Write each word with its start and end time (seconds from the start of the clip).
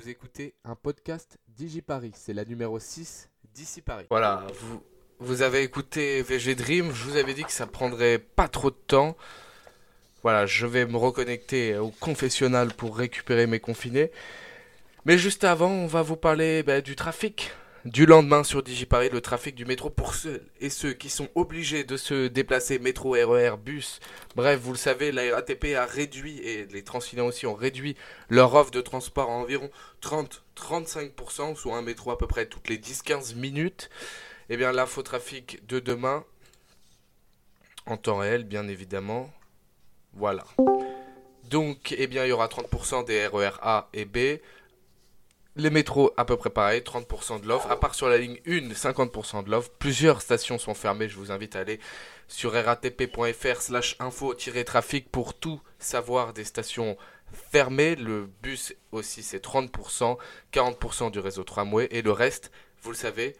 Vous 0.00 0.08
écoutez 0.08 0.54
un 0.64 0.76
podcast 0.76 1.38
DigiParis, 1.48 2.12
c'est 2.14 2.32
la 2.32 2.44
numéro 2.44 2.78
6 2.78 3.28
d'ici 3.52 3.82
Paris. 3.82 4.04
Voilà, 4.10 4.46
vous, 4.60 4.80
vous 5.18 5.42
avez 5.42 5.64
écouté 5.64 6.22
VG 6.22 6.54
je 6.56 6.82
vous 7.04 7.16
avais 7.16 7.34
dit 7.34 7.42
que 7.42 7.50
ça 7.50 7.66
prendrait 7.66 8.20
pas 8.20 8.46
trop 8.46 8.70
de 8.70 8.76
temps. 8.76 9.16
Voilà, 10.22 10.46
je 10.46 10.66
vais 10.66 10.86
me 10.86 10.96
reconnecter 10.96 11.76
au 11.78 11.90
confessionnal 11.90 12.72
pour 12.74 12.96
récupérer 12.96 13.48
mes 13.48 13.58
confinés. 13.58 14.12
Mais 15.04 15.18
juste 15.18 15.42
avant, 15.42 15.70
on 15.70 15.88
va 15.88 16.02
vous 16.02 16.16
parler 16.16 16.62
bah, 16.62 16.80
du 16.80 16.94
trafic. 16.94 17.50
Du 17.84 18.06
lendemain 18.06 18.42
sur 18.42 18.64
DigiParis, 18.64 19.10
le 19.10 19.20
trafic 19.20 19.54
du 19.54 19.64
métro 19.64 19.88
pour 19.88 20.14
ceux 20.14 20.42
et 20.60 20.68
ceux 20.68 20.92
qui 20.92 21.08
sont 21.08 21.28
obligés 21.36 21.84
de 21.84 21.96
se 21.96 22.26
déplacer 22.26 22.80
métro, 22.80 23.12
RER, 23.12 23.56
bus. 23.56 24.00
Bref, 24.34 24.58
vous 24.60 24.72
le 24.72 24.78
savez, 24.78 25.12
la 25.12 25.36
RATP 25.36 25.76
a 25.76 25.86
réduit, 25.86 26.38
et 26.38 26.66
les 26.66 26.82
Transilien 26.82 27.22
aussi 27.22 27.46
ont 27.46 27.54
réduit 27.54 27.96
leur 28.30 28.52
offre 28.54 28.72
de 28.72 28.80
transport 28.80 29.30
à 29.30 29.34
environ 29.34 29.70
30-35%, 30.02 31.54
soit 31.54 31.76
un 31.76 31.82
métro 31.82 32.10
à 32.10 32.18
peu 32.18 32.26
près 32.26 32.46
toutes 32.46 32.68
les 32.68 32.78
10-15 32.78 33.36
minutes. 33.36 33.90
Eh 34.50 34.56
bien, 34.56 34.72
l'infotrafic 34.72 35.64
de 35.68 35.78
demain, 35.78 36.24
en 37.86 37.96
temps 37.96 38.18
réel, 38.18 38.42
bien 38.42 38.66
évidemment. 38.66 39.32
Voilà. 40.14 40.44
Donc, 41.44 41.94
eh 41.96 42.08
bien, 42.08 42.24
il 42.24 42.30
y 42.30 42.32
aura 42.32 42.48
30% 42.48 43.06
des 43.06 43.26
RER 43.28 43.52
A 43.62 43.88
et 43.94 44.04
B. 44.04 44.40
Les 45.56 45.70
métros, 45.70 46.12
à 46.16 46.24
peu 46.24 46.36
près 46.36 46.50
pareil, 46.50 46.82
30% 46.82 47.40
de 47.40 47.48
l'offre. 47.48 47.70
À 47.70 47.78
part 47.78 47.94
sur 47.94 48.08
la 48.08 48.18
ligne 48.18 48.38
1, 48.46 48.68
50% 48.68 49.44
de 49.44 49.50
l'offre. 49.50 49.70
Plusieurs 49.78 50.22
stations 50.22 50.58
sont 50.58 50.74
fermées. 50.74 51.08
Je 51.08 51.16
vous 51.16 51.32
invite 51.32 51.56
à 51.56 51.60
aller 51.60 51.80
sur 52.28 52.52
ratp.fr 52.52 53.60
slash 53.60 53.96
info-trafic 53.98 55.10
pour 55.10 55.34
tout 55.34 55.60
savoir 55.78 56.32
des 56.32 56.44
stations 56.44 56.96
fermées. 57.50 57.96
Le 57.96 58.28
bus 58.42 58.74
aussi, 58.92 59.22
c'est 59.22 59.44
30%, 59.44 60.18
40% 60.52 61.10
du 61.10 61.18
réseau 61.18 61.42
tramway. 61.42 61.88
Et 61.90 62.02
le 62.02 62.12
reste, 62.12 62.52
vous 62.82 62.90
le 62.90 62.96
savez, 62.96 63.34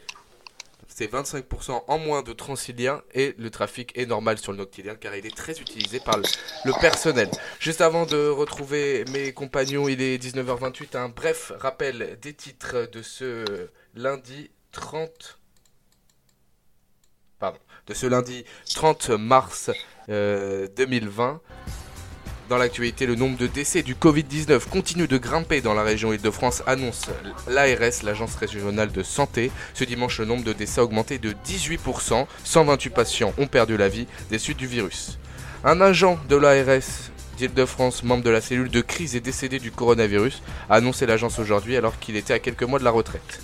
c'est 0.89 1.12
25% 1.12 1.84
en 1.86 1.98
moins 1.98 2.22
de 2.22 2.33
Transilien 2.33 3.03
et 3.14 3.34
le 3.39 3.50
trafic 3.50 3.97
est 3.97 4.06
normal 4.06 4.39
sur 4.39 4.53
le 4.53 4.58
Noctilien 4.58 4.97
car 4.97 5.14
il 5.14 5.27
est 5.27 5.36
très 5.36 5.61
utilisé 5.61 6.00
par 6.00 6.19
le, 6.19 6.80
personnel. 6.80 7.30
Juste 7.61 7.80
avant 7.80 8.06
de 8.06 8.28
retrouver 8.28 9.05
mes 9.12 9.33
compagnons, 9.33 9.89
il 9.89 10.03
est 10.03 10.22
19h28. 10.22 10.97
Un 10.97 11.08
bref 11.08 11.53
rappel 11.58 12.19
des 12.20 12.33
titres 12.33 12.89
de 12.91 13.03
ce 13.03 13.69
lundi 13.95 14.50
30. 14.72 15.39
Pardon. 17.39 17.58
De 17.86 17.95
ce 17.95 18.06
lundi 18.06 18.45
30 18.75 19.11
mars 19.11 19.70
euh, 20.08 20.67
2020. 20.77 21.41
Dans 22.49 22.57
l'actualité, 22.57 23.05
le 23.05 23.15
nombre 23.15 23.37
de 23.37 23.47
décès 23.47 23.83
du 23.83 23.95
Covid-19 23.95 24.71
continue 24.71 25.07
de 25.07 25.19
grimper 25.19 25.61
dans 25.61 25.75
la 25.75 25.83
région 25.83 26.15
Île-de-France, 26.15 26.63
annonce 26.67 27.05
l'ARS, 27.47 28.03
l'Agence 28.03 28.37
régionale 28.37 28.91
de 28.91 29.03
santé. 29.03 29.51
Ce 29.75 29.85
dimanche, 29.85 30.19
le 30.19 30.25
nombre 30.25 30.45
de 30.45 30.55
décès 30.55 30.81
a 30.81 30.85
augmenté 30.85 31.19
de 31.19 31.35
18%. 31.47 32.27
128 32.45 32.91
patients 32.91 33.35
ont 33.37 33.49
perdu 33.49 33.77
la 33.77 33.91
vie 33.91 34.07
des 34.31 34.39
suites 34.39 34.57
du 34.57 34.67
virus. 34.67 35.19
Un 35.63 35.83
agent 35.83 36.19
de 36.31 36.37
l'ARS 36.37 37.11
d'Île-de-France, 37.37 38.03
membre 38.03 38.25
de 38.25 38.31
la 38.31 38.41
cellule 38.41 38.71
de 38.71 38.81
crise, 38.81 39.15
est 39.15 39.21
décédé 39.21 39.59
du 39.59 39.71
coronavirus, 39.71 40.41
a 40.71 40.77
annoncé 40.77 41.05
l'agence 41.05 41.39
aujourd'hui 41.39 41.77
alors 41.77 41.99
qu'il 41.99 42.17
était 42.17 42.33
à 42.33 42.39
quelques 42.39 42.63
mois 42.63 42.79
de 42.79 42.85
la 42.85 42.91
retraite. 42.91 43.41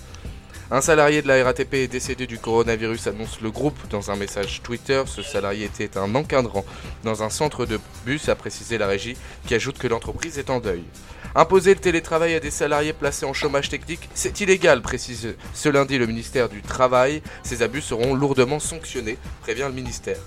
Un 0.71 0.81
salarié 0.81 1.21
de 1.21 1.29
la 1.29 1.45
RATP 1.45 1.75
est 1.75 1.89
décédé 1.89 2.27
du 2.27 2.39
coronavirus, 2.39 3.09
annonce 3.09 3.43
le 3.43 3.51
groupe 3.51 3.77
dans 3.91 4.11
un 4.11 4.17
message 4.17 4.63
Twitter. 4.63 5.03
Ce 5.07 5.23
salarié 5.23 5.67
était 5.67 5.99
un 5.99 6.15
encadrant 6.15 6.65
dans 7.05 7.23
un 7.23 7.29
centre 7.29 7.67
de 7.67 7.79
bus, 8.07 8.31
a 8.31 8.35
précisé 8.35 8.79
la 8.79 8.87
régie, 8.87 9.15
qui 9.47 9.55
ajoute 9.55 9.77
que 9.77 9.87
l'entreprise 9.87 10.39
est 10.39 10.49
en 10.49 10.61
deuil. 10.61 10.83
Imposer 11.35 11.75
le 11.75 11.81
télétravail 11.81 12.35
à 12.35 12.41
des 12.41 12.51
salariés 12.51 12.95
placés 12.95 13.27
en 13.27 13.35
chômage 13.35 13.69
technique, 13.69 14.09
c'est 14.15 14.41
illégal, 14.41 14.81
précise 14.81 15.35
ce 15.53 15.69
lundi 15.69 15.99
le 15.99 16.07
ministère 16.07 16.49
du 16.49 16.63
Travail. 16.63 17.23
Ces 17.43 17.61
abus 17.61 17.83
seront 17.83 18.15
lourdement 18.15 18.59
sanctionnés, 18.59 19.19
prévient 19.43 19.67
le 19.67 19.73
ministère. 19.73 20.19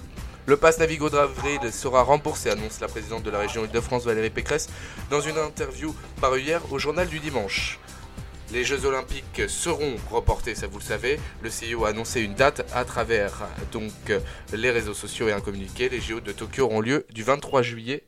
Le 0.46 0.56
pass 0.56 0.78
Navigo 0.78 1.10
d'avril 1.10 1.60
sera 1.74 2.04
remboursé, 2.04 2.52
annonce 2.52 2.80
la 2.80 2.88
présidente 2.88 3.24
de 3.24 3.32
la 3.32 3.40
région 3.40 3.66
Île-de-France 3.66 4.06
Valérie 4.06 4.30
Pécresse 4.30 4.70
dans 5.10 5.20
une 5.20 5.38
interview 5.40 5.96
parue 6.22 6.42
hier 6.42 6.62
au 6.72 6.78
journal 6.78 7.08
du 7.08 7.20
dimanche. 7.20 7.80
Les 8.54 8.64
Jeux 8.64 8.86
Olympiques 8.86 9.42
seront 9.50 9.98
reportés, 10.10 10.56
ça 10.56 10.68
vous 10.68 10.80
le 10.80 10.84
savez. 10.84 11.20
Le 11.42 11.50
CIO 11.50 11.84
a 11.84 11.90
annoncé 11.90 12.22
une 12.22 12.34
date 12.34 12.66
à 12.74 12.86
travers 12.86 13.46
donc 13.74 13.92
les 14.54 14.72
réseaux 14.72 14.94
sociaux 14.94 15.28
et 15.28 15.34
un 15.34 15.42
communiqué. 15.42 15.90
Les 15.90 16.00
JO 16.00 16.22
de 16.22 16.32
Tokyo 16.32 16.64
auront 16.64 16.80
lieu 16.80 17.06
du 17.12 17.24
23 17.24 17.62
juillet 17.62 18.04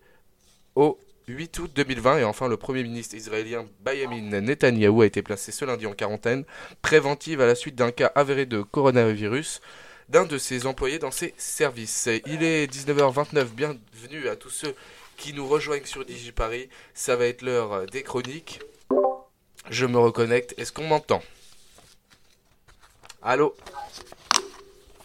au 0.76 0.98
8 1.28 1.60
août 1.60 1.72
2020 1.76 2.20
et 2.20 2.24
enfin 2.24 2.48
le 2.48 2.56
Premier 2.56 2.84
ministre 2.84 3.16
israélien 3.16 3.66
Benjamin 3.82 4.40
Netanyahou 4.40 5.02
a 5.02 5.06
été 5.06 5.22
placé 5.22 5.52
ce 5.52 5.66
lundi 5.66 5.86
en 5.86 5.94
quarantaine 5.94 6.46
préventive 6.82 7.42
à 7.42 7.46
la 7.46 7.56
suite 7.56 7.76
d'un 7.76 7.92
cas 7.92 8.12
avéré 8.16 8.46
de 8.46 8.62
coronavirus 8.62 9.60
d'un 10.08 10.26
de 10.26 10.38
ses 10.38 10.66
employés 10.66 11.00
dans 11.00 11.12
ses 11.12 11.34
services. 11.38 12.10
Il 12.26 12.44
est 12.44 12.66
19h29, 12.66 13.46
bienvenue 13.46 14.30
à 14.30 14.38
tous 14.38 14.50
ceux 14.50 14.74
qui 15.18 15.34
nous 15.34 15.48
rejoignent 15.48 15.86
sur 15.86 16.06
DigiParis. 16.06 16.70
Ça 16.94 17.18
va 17.18 17.26
être 17.26 17.42
l'heure 17.42 17.86
des 17.88 18.04
chroniques. 18.04 18.62
Je 19.70 19.86
me 19.86 19.98
reconnecte. 19.98 20.54
Est-ce 20.58 20.72
qu'on 20.72 20.88
m'entend? 20.88 21.22
Allô? 23.22 23.56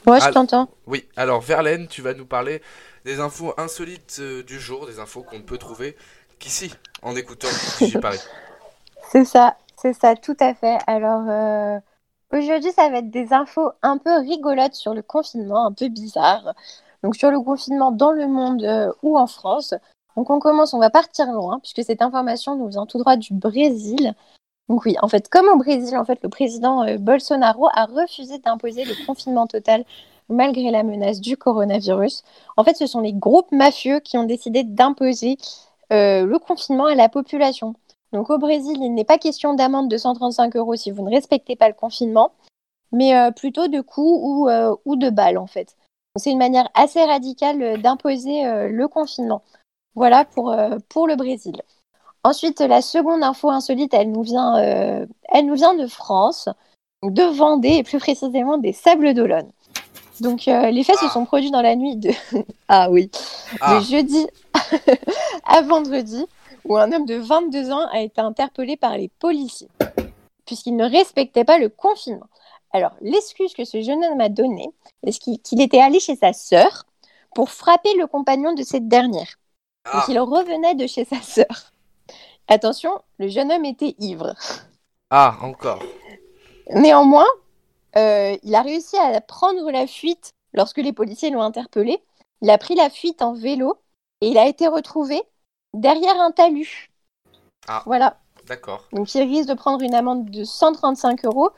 Ouais, 0.07 0.21
je 0.21 0.31
t'entends. 0.31 0.69
Oui, 0.87 1.09
alors 1.17 1.41
Verlaine, 1.41 1.89
tu 1.89 2.03
vas 2.03 2.15
nous 2.15 2.27
parler 2.27 2.63
des 3.05 3.21
infos 3.21 3.55
insolites 3.57 4.19
euh, 4.21 4.43
du 4.43 4.61
jour, 4.61 4.87
des 4.87 4.99
infos 4.99 5.23
qu'on 5.23 5.39
ne 5.39 5.45
peut 5.45 5.59
trouver 5.59 5.97
qu'ici, 6.39 6.73
en 7.03 7.17
écoutant 7.17 7.49
DigiParis. 7.79 8.21
C'est 9.11 9.25
ça, 9.25 9.57
c'est 9.77 9.93
ça, 9.93 10.17
tout 10.17 10.37
à 10.41 10.55
fait. 10.55 10.79
Alors, 10.87 11.29
euh, 11.29 11.79
aujourd'hui, 12.33 12.73
ça 12.73 12.89
va 12.89 12.99
être 12.99 13.11
des 13.11 13.33
infos 13.33 13.71
un 13.83 13.99
peu 13.99 14.19
rigolotes 14.19 14.75
sur 14.75 14.95
le 14.95 15.03
confinement, 15.03 15.67
un 15.67 15.73
peu 15.73 15.89
bizarres. 15.89 16.55
Donc, 17.03 17.15
sur 17.15 17.31
le 17.31 17.39
confinement 17.41 17.93
dans 17.93 18.11
le 18.11 18.27
monde 18.27 18.65
euh, 18.65 18.91
ou 19.03 19.19
en 19.19 19.27
France. 19.27 19.75
Donc, 20.17 20.31
on 20.31 20.41
commence, 20.41 20.73
on 20.73 20.79
va 20.79 20.91
partir 20.91 21.31
loin, 21.31 21.61
puisque 21.61 21.85
cette 21.85 22.03
information 22.03 22.57
nous 22.57 22.69
vient 22.69 22.87
tout 22.87 22.99
droit 22.99 23.17
du 23.17 23.35
Brésil. 23.35 24.15
Donc, 24.69 24.87
oui, 24.87 24.97
en 25.03 25.09
fait, 25.09 25.29
comme 25.29 25.47
au 25.49 25.57
Brésil, 25.57 25.97
en 25.97 26.05
fait, 26.05 26.19
le 26.23 26.29
président 26.29 26.85
euh, 26.85 26.97
Bolsonaro 26.99 27.69
a 27.75 27.85
refusé 27.85 28.39
d'imposer 28.39 28.85
le 28.85 28.95
confinement 29.07 29.47
total 29.47 29.85
malgré 30.31 30.71
la 30.71 30.83
menace 30.83 31.21
du 31.21 31.37
coronavirus. 31.37 32.23
En 32.57 32.65
fait, 32.65 32.75
ce 32.77 32.87
sont 32.87 33.01
les 33.01 33.13
groupes 33.13 33.53
mafieux 33.53 34.01
qui 34.01 34.17
ont 34.17 34.25
décidé 34.25 34.65
d'imposer 34.65 35.37
euh, 35.93 36.25
le 36.25 36.39
confinement 36.39 36.87
à 36.87 36.95
la 36.95 37.11
population. 37.11 37.75
Donc 38.13 38.31
au 38.31 38.39
Brésil, 38.39 38.79
il 38.81 38.95
n'est 38.95 39.05
pas 39.05 39.19
question 39.19 39.53
d'amende 39.55 39.91
de 39.91 39.99
135 39.99 40.57
euros 40.57 40.77
si 40.77 40.91
vous 40.91 41.03
ne 41.03 41.11
respectez 41.11 41.57
pas 41.57 41.69
le 41.69 41.75
confinement, 41.75 42.33
mais 42.91 43.15
euh, 43.15 43.33
plutôt 43.33 43.69
de 43.69 43.83
coups 43.83 44.49
ou, 44.87 44.97
de 44.97 45.11
balles 45.11 45.37
en 45.37 45.47
fait. 45.47 45.77
C'est 46.17 46.31
une 46.31 46.39
manière 46.39 46.71
assez 46.75 47.05
radicale 47.05 47.83
d'imposer 47.83 48.45
le 48.71 48.87
confinement. 48.87 49.43
Voilà 49.95 50.25
pour 50.25 50.53
le 50.55 51.17
Brésil. 51.17 51.61
Ensuite, 52.25 52.61
la 52.61 52.81
seconde 52.81 53.23
info 53.23 53.51
insolite, 53.51 53.93
elle 53.93 54.11
nous 54.11 54.23
vient, 54.23 54.57
euh, 54.57 55.07
elle 55.31 55.45
nous 55.45 55.55
vient 55.55 55.75
de 55.75 55.87
France, 55.87 56.49
de 57.03 57.23
Vendée 57.23 57.77
et 57.77 57.83
plus 57.83 57.99
précisément 57.99 58.57
des 58.57 58.73
Sables 58.73 59.12
d'Olonne. 59.12 59.51
Donc 60.21 60.49
euh, 60.49 60.71
les 60.71 60.85
faits 60.85 60.99
se 60.99 61.09
sont 61.09 61.25
produits 61.25 61.51
dans 61.51 61.61
la 61.61 61.77
nuit 61.77 61.97
de 61.97 62.11
ah 62.69 62.89
oui 62.91 63.11
Ah. 63.61 63.75
de 63.75 63.85
jeudi 63.85 64.27
à 65.45 65.61
vendredi 65.62 66.25
où 66.65 66.77
un 66.77 66.93
homme 66.93 67.05
de 67.05 67.17
22 67.17 67.73
ans 67.73 67.87
a 67.93 68.01
été 68.01 68.21
interpellé 68.21 68.77
par 68.77 68.97
les 68.97 69.09
policiers 69.19 69.69
puisqu'il 70.47 70.77
ne 70.77 70.89
respectait 70.89 71.45
pas 71.45 71.59
le 71.59 71.69
confinement. 71.69 72.29
Alors 72.73 72.93
l'excuse 73.01 73.55
que 73.55 73.65
ce 73.65 73.83
jeune 73.83 74.05
homme 74.05 74.21
a 74.21 74.29
donnée 74.29 74.71
est 75.05 75.19
qu'il 75.19 75.41
qu'il 75.41 75.61
était 75.61 75.81
allé 75.81 75.99
chez 75.99 76.17
sa 76.17 76.33
sœur 76.33 76.85
pour 77.35 77.51
frapper 77.51 77.93
le 77.99 78.06
compagnon 78.06 78.55
de 78.55 78.62
cette 78.62 78.87
dernière? 78.87 79.35
Donc 79.93 80.05
Ah, 80.06 80.06
il 80.09 80.19
revenait 80.21 80.77
de 80.77 80.87
chez 80.87 81.05
sa 81.05 81.21
sœur. 81.21 81.74
Attention, 82.49 83.00
le 83.19 83.28
jeune 83.28 83.50
homme 83.53 83.65
était 83.65 83.94
ivre. 83.99 84.34
ah, 85.10 85.37
encore. 85.43 85.82
Néanmoins, 86.70 87.26
euh, 87.96 88.37
il 88.43 88.55
a 88.55 88.62
réussi 88.62 88.96
à 88.96 89.20
prendre 89.20 89.70
la 89.70 89.87
fuite 89.87 90.32
lorsque 90.52 90.79
les 90.79 90.93
policiers 90.93 91.31
l'ont 91.31 91.43
interpellé. 91.43 92.02
Il 92.43 92.50
a 92.50 92.58
pris 92.58 92.75
la 92.75 92.91
fuite 92.91 93.23
en 93.23 93.32
vélo 93.35 93.76
et 94.20 94.29
il 94.29 94.38
a 94.38 94.46
été 94.46 94.67
retrouvé 94.67 95.23
derrière 95.73 96.20
un 96.20 96.31
talus. 96.31 96.91
Ah. 97.69 97.82
Voilà. 97.87 98.19
D'accord. 98.47 98.85
Donc 98.93 99.14
il 99.14 99.23
risque 99.23 99.49
de 99.49 99.55
prendre 99.55 99.82
une 99.82 99.94
amende 99.94 100.31
de 100.31 100.44
135 100.44 101.25
euros 101.25 101.50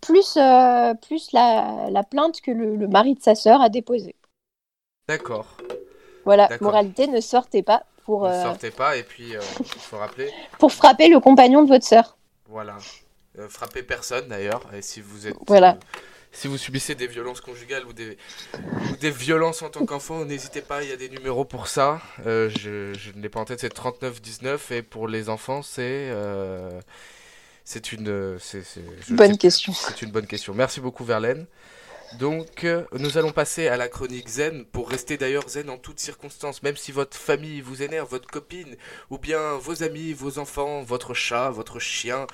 plus, 0.00 0.36
euh, 0.36 0.94
plus 0.94 1.30
la, 1.32 1.88
la 1.90 2.02
plainte 2.02 2.40
que 2.40 2.50
le, 2.50 2.74
le 2.74 2.88
mari 2.88 3.14
de 3.14 3.22
sa 3.22 3.36
sœur 3.36 3.60
a 3.60 3.68
déposée. 3.68 4.16
D'accord. 5.06 5.46
Voilà, 6.24 6.48
moralité, 6.60 7.06
ne 7.08 7.20
sortez 7.20 7.62
pas 7.62 7.84
pour, 8.04 8.24
Ne 8.24 8.30
euh, 8.32 8.42
sortez 8.42 8.70
pas 8.70 8.96
et 8.96 9.02
puis 9.02 9.36
euh, 9.36 9.40
il 9.60 9.80
faut 9.80 9.98
rappeler, 9.98 10.30
pour 10.58 10.72
frapper 10.72 11.08
le 11.08 11.20
compagnon 11.20 11.62
de 11.62 11.68
votre 11.68 11.84
sœur. 11.86 12.16
voilà, 12.48 12.76
Euh, 13.38 13.48
frappez 13.48 13.82
personne 13.82 14.28
d'ailleurs. 14.28 14.62
Et 14.74 14.82
si 14.82 15.00
vous 15.00 15.26
êtes, 15.26 15.36
Voilà. 15.46 15.78
si 16.32 16.48
vous 16.48 16.58
subissez 16.58 16.94
des 16.94 17.06
violences 17.06 17.40
conjugales 17.40 17.86
ou 17.86 17.92
des, 17.94 18.18
ou 18.90 18.96
des 19.00 19.10
violences 19.10 19.62
en 19.62 19.70
tant 19.70 19.86
qu'enfant, 19.86 20.24
n'hésitez 20.24 20.60
pas, 20.60 20.82
il 20.82 20.90
y 20.90 20.92
a 20.92 20.96
des 20.96 21.08
numéros 21.08 21.44
pour 21.46 21.66
ça. 21.68 22.00
Euh, 22.26 22.50
je, 22.50 22.92
je 22.92 23.10
ne 23.14 23.22
l'ai 23.22 23.28
pas 23.30 23.40
en 23.40 23.44
tête, 23.46 23.60
c'est 23.60 23.70
3919 23.70 24.70
et 24.72 24.82
pour 24.82 25.08
les 25.08 25.28
enfants 25.30 25.62
c'est 25.62 26.10
euh, 26.10 26.80
C'est 27.64 27.92
une, 27.92 28.38
Bonne 29.10 29.38
question. 29.38 29.72
C'est 29.72 30.02
une 30.02 30.10
bonne 30.10 30.26
question. 30.26 30.52
Merci 30.54 30.80
beaucoup 30.80 31.04
Verlaine. 31.04 31.46
Donc, 32.18 32.64
euh, 32.64 32.84
nous 32.98 33.16
allons 33.18 33.32
passer 33.32 33.68
à 33.68 33.76
la 33.76 33.88
chronique 33.88 34.28
zen 34.28 34.64
pour 34.66 34.88
rester 34.90 35.16
d'ailleurs 35.16 35.48
zen 35.48 35.70
en 35.70 35.78
toutes 35.78 35.98
circonstances, 36.00 36.62
même 36.62 36.76
si 36.76 36.92
votre 36.92 37.16
famille 37.16 37.60
vous 37.60 37.82
énerve, 37.82 38.08
votre 38.10 38.28
copine, 38.28 38.76
ou 39.10 39.18
bien 39.18 39.54
vos 39.60 39.82
amis, 39.82 40.12
vos 40.12 40.38
enfants, 40.38 40.82
votre 40.82 41.14
chat, 41.14 41.50
votre 41.50 41.78
chien, 41.78 42.26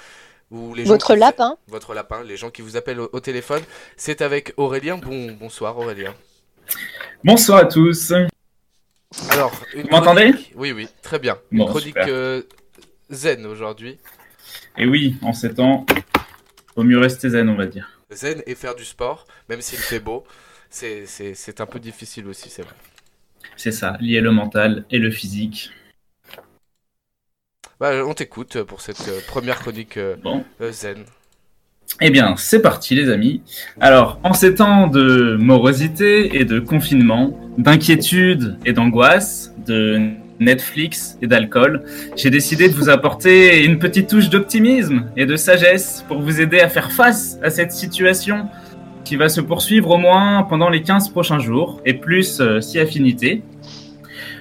ou 0.51 0.75
les 0.75 0.85
gens 0.85 0.93
Votre 0.93 1.15
qui- 1.15 1.21
lapin. 1.21 1.57
votre 1.69 1.95
lapin, 1.95 2.23
les 2.25 2.37
gens 2.37 2.51
qui 2.51 2.63
vous 2.63 2.77
appellent 2.77 3.01
au, 3.01 3.09
au 3.13 3.21
téléphone. 3.21 3.63
C'est 3.97 4.21
avec 4.23 4.53
Aurélien. 4.57 4.97
Bon, 4.99 5.33
bonsoir 5.33 5.79
Aurélien. 5.79 6.15
Bonsoir 7.25 7.59
à 7.61 7.65
tous. 7.67 8.13
Alors, 9.31 9.53
une 9.75 9.83
Vous 9.83 9.89
m'entendez? 9.91 10.31
chronique- 10.31 10.53
Oui, 10.57 10.73
oui, 10.73 10.89
très 11.03 11.19
bien. 11.19 11.39
Une 11.51 11.59
Bon, 11.61 11.67
chronique 11.67 11.97
euh, 11.99 12.43
zen 13.11 13.47
aujourd'hui. 13.47 13.99
Et 14.77 14.87
oui, 14.87 15.17
en 15.23 15.33
ces 15.33 15.55
temps, 15.55 15.87
vaut 16.77 16.85
mieux 16.85 16.99
rester 16.99 17.31
zen, 17.31 17.49
on 17.49 17.57
va 17.57 17.67
dire. 17.67 17.98
Zen 18.13 18.43
et 18.47 18.55
faire 18.55 18.75
du 18.75 18.85
sport, 18.85 19.27
même 19.49 19.61
s'il 19.63 19.79
fait 19.79 20.01
beau. 20.01 20.25
C'est- 20.71 21.07
un 21.61 21.67
peu 21.67 21.81
difficile 21.81 22.27
aussi, 22.29 22.51
c'est 22.51 22.63
vrai. 22.63 22.75
C'est 23.57 23.73
ça, 23.73 23.99
lier 24.01 24.23
le 24.23 24.31
mental 24.33 24.87
et 24.91 24.99
le 24.99 25.11
physique. 25.11 25.71
Bah, 27.81 28.05
on 28.07 28.15
t'écoute 28.15 28.63
pour 28.63 28.81
cette 28.81 29.09
euh, 29.09 29.21
première 29.27 29.59
chronique 29.59 29.97
euh, 29.97 30.17
Bon, 30.23 30.45
euh, 30.61 30.71
zen. 30.71 31.05
eh 32.01 32.11
bien, 32.11 32.37
c'est 32.37 32.63
parti 32.63 32.95
les 32.95 33.11
amis. 33.11 33.43
Alors, 33.81 34.21
en 34.23 34.33
ces 34.33 34.55
temps 34.55 34.87
de 34.87 35.37
morosité 35.37 36.39
et 36.39 36.45
de 36.45 36.61
confinement, 36.61 37.39
d'inquiétude 37.59 38.57
et 38.65 38.73
d'angoisse, 38.73 39.53
de 39.67 40.11
Netflix 40.41 41.19
et 41.23 41.27
d'alcool, 41.27 41.83
j'ai 42.17 42.31
décidé 42.31 42.69
de 42.69 42.75
vous 42.75 42.89
apporter 42.89 43.65
une 43.65 43.79
petite 43.79 44.09
touche 44.09 44.29
d'optimisme 44.31 45.07
et 45.17 45.27
de 45.27 45.37
sagesse 45.37 46.05
pour 46.09 46.21
vous 46.21 46.41
aider 46.41 46.61
à 46.61 46.69
faire 46.69 46.93
face 46.93 47.39
à 47.43 47.51
cette 47.51 47.73
situation 47.73 48.49
qui 49.05 49.17
va 49.17 49.29
se 49.29 49.41
poursuivre 49.41 49.91
au 49.91 49.97
moins 49.97 50.43
pendant 50.43 50.69
les 50.69 50.83
15 50.83 51.09
prochains 51.09 51.39
jours, 51.39 51.81
et 51.87 51.95
plus 51.95 52.41
euh, 52.41 52.61
si 52.61 52.79
affinité. 52.79 53.43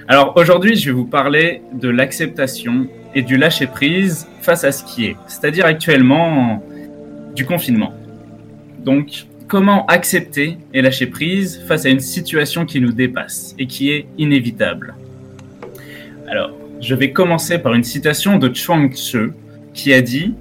Alors 0.08 0.34
aujourd'hui, 0.36 0.76
je 0.76 0.90
vais 0.90 0.92
vous 0.92 1.06
parler 1.06 1.62
de 1.72 1.88
l'acceptation 1.88 2.86
et 3.14 3.22
du 3.22 3.38
lâcher-prise 3.38 4.26
face 4.42 4.64
à 4.64 4.72
ce 4.72 4.84
qui 4.84 5.06
est, 5.06 5.16
c'est-à-dire 5.26 5.64
actuellement 5.64 6.62
du 7.34 7.46
confinement. 7.46 7.94
Donc, 8.84 9.26
comment 9.46 9.86
accepter 9.86 10.58
et 10.74 10.82
lâcher 10.82 11.06
prise 11.06 11.62
face 11.66 11.86
à 11.86 11.88
une 11.88 12.00
situation 12.00 12.66
qui 12.66 12.80
nous 12.80 12.92
dépasse 12.92 13.54
et 13.58 13.66
qui 13.66 13.90
est 13.90 14.06
inévitable? 14.18 14.94
Alors, 16.30 16.50
je 16.78 16.94
vais 16.94 17.10
commencer 17.10 17.58
par 17.58 17.72
une 17.72 17.84
citation 17.84 18.36
de 18.36 18.54
Chuang 18.54 18.92
Tzu 18.92 19.32
qui 19.72 19.94
a 19.94 20.02
dit 20.02 20.34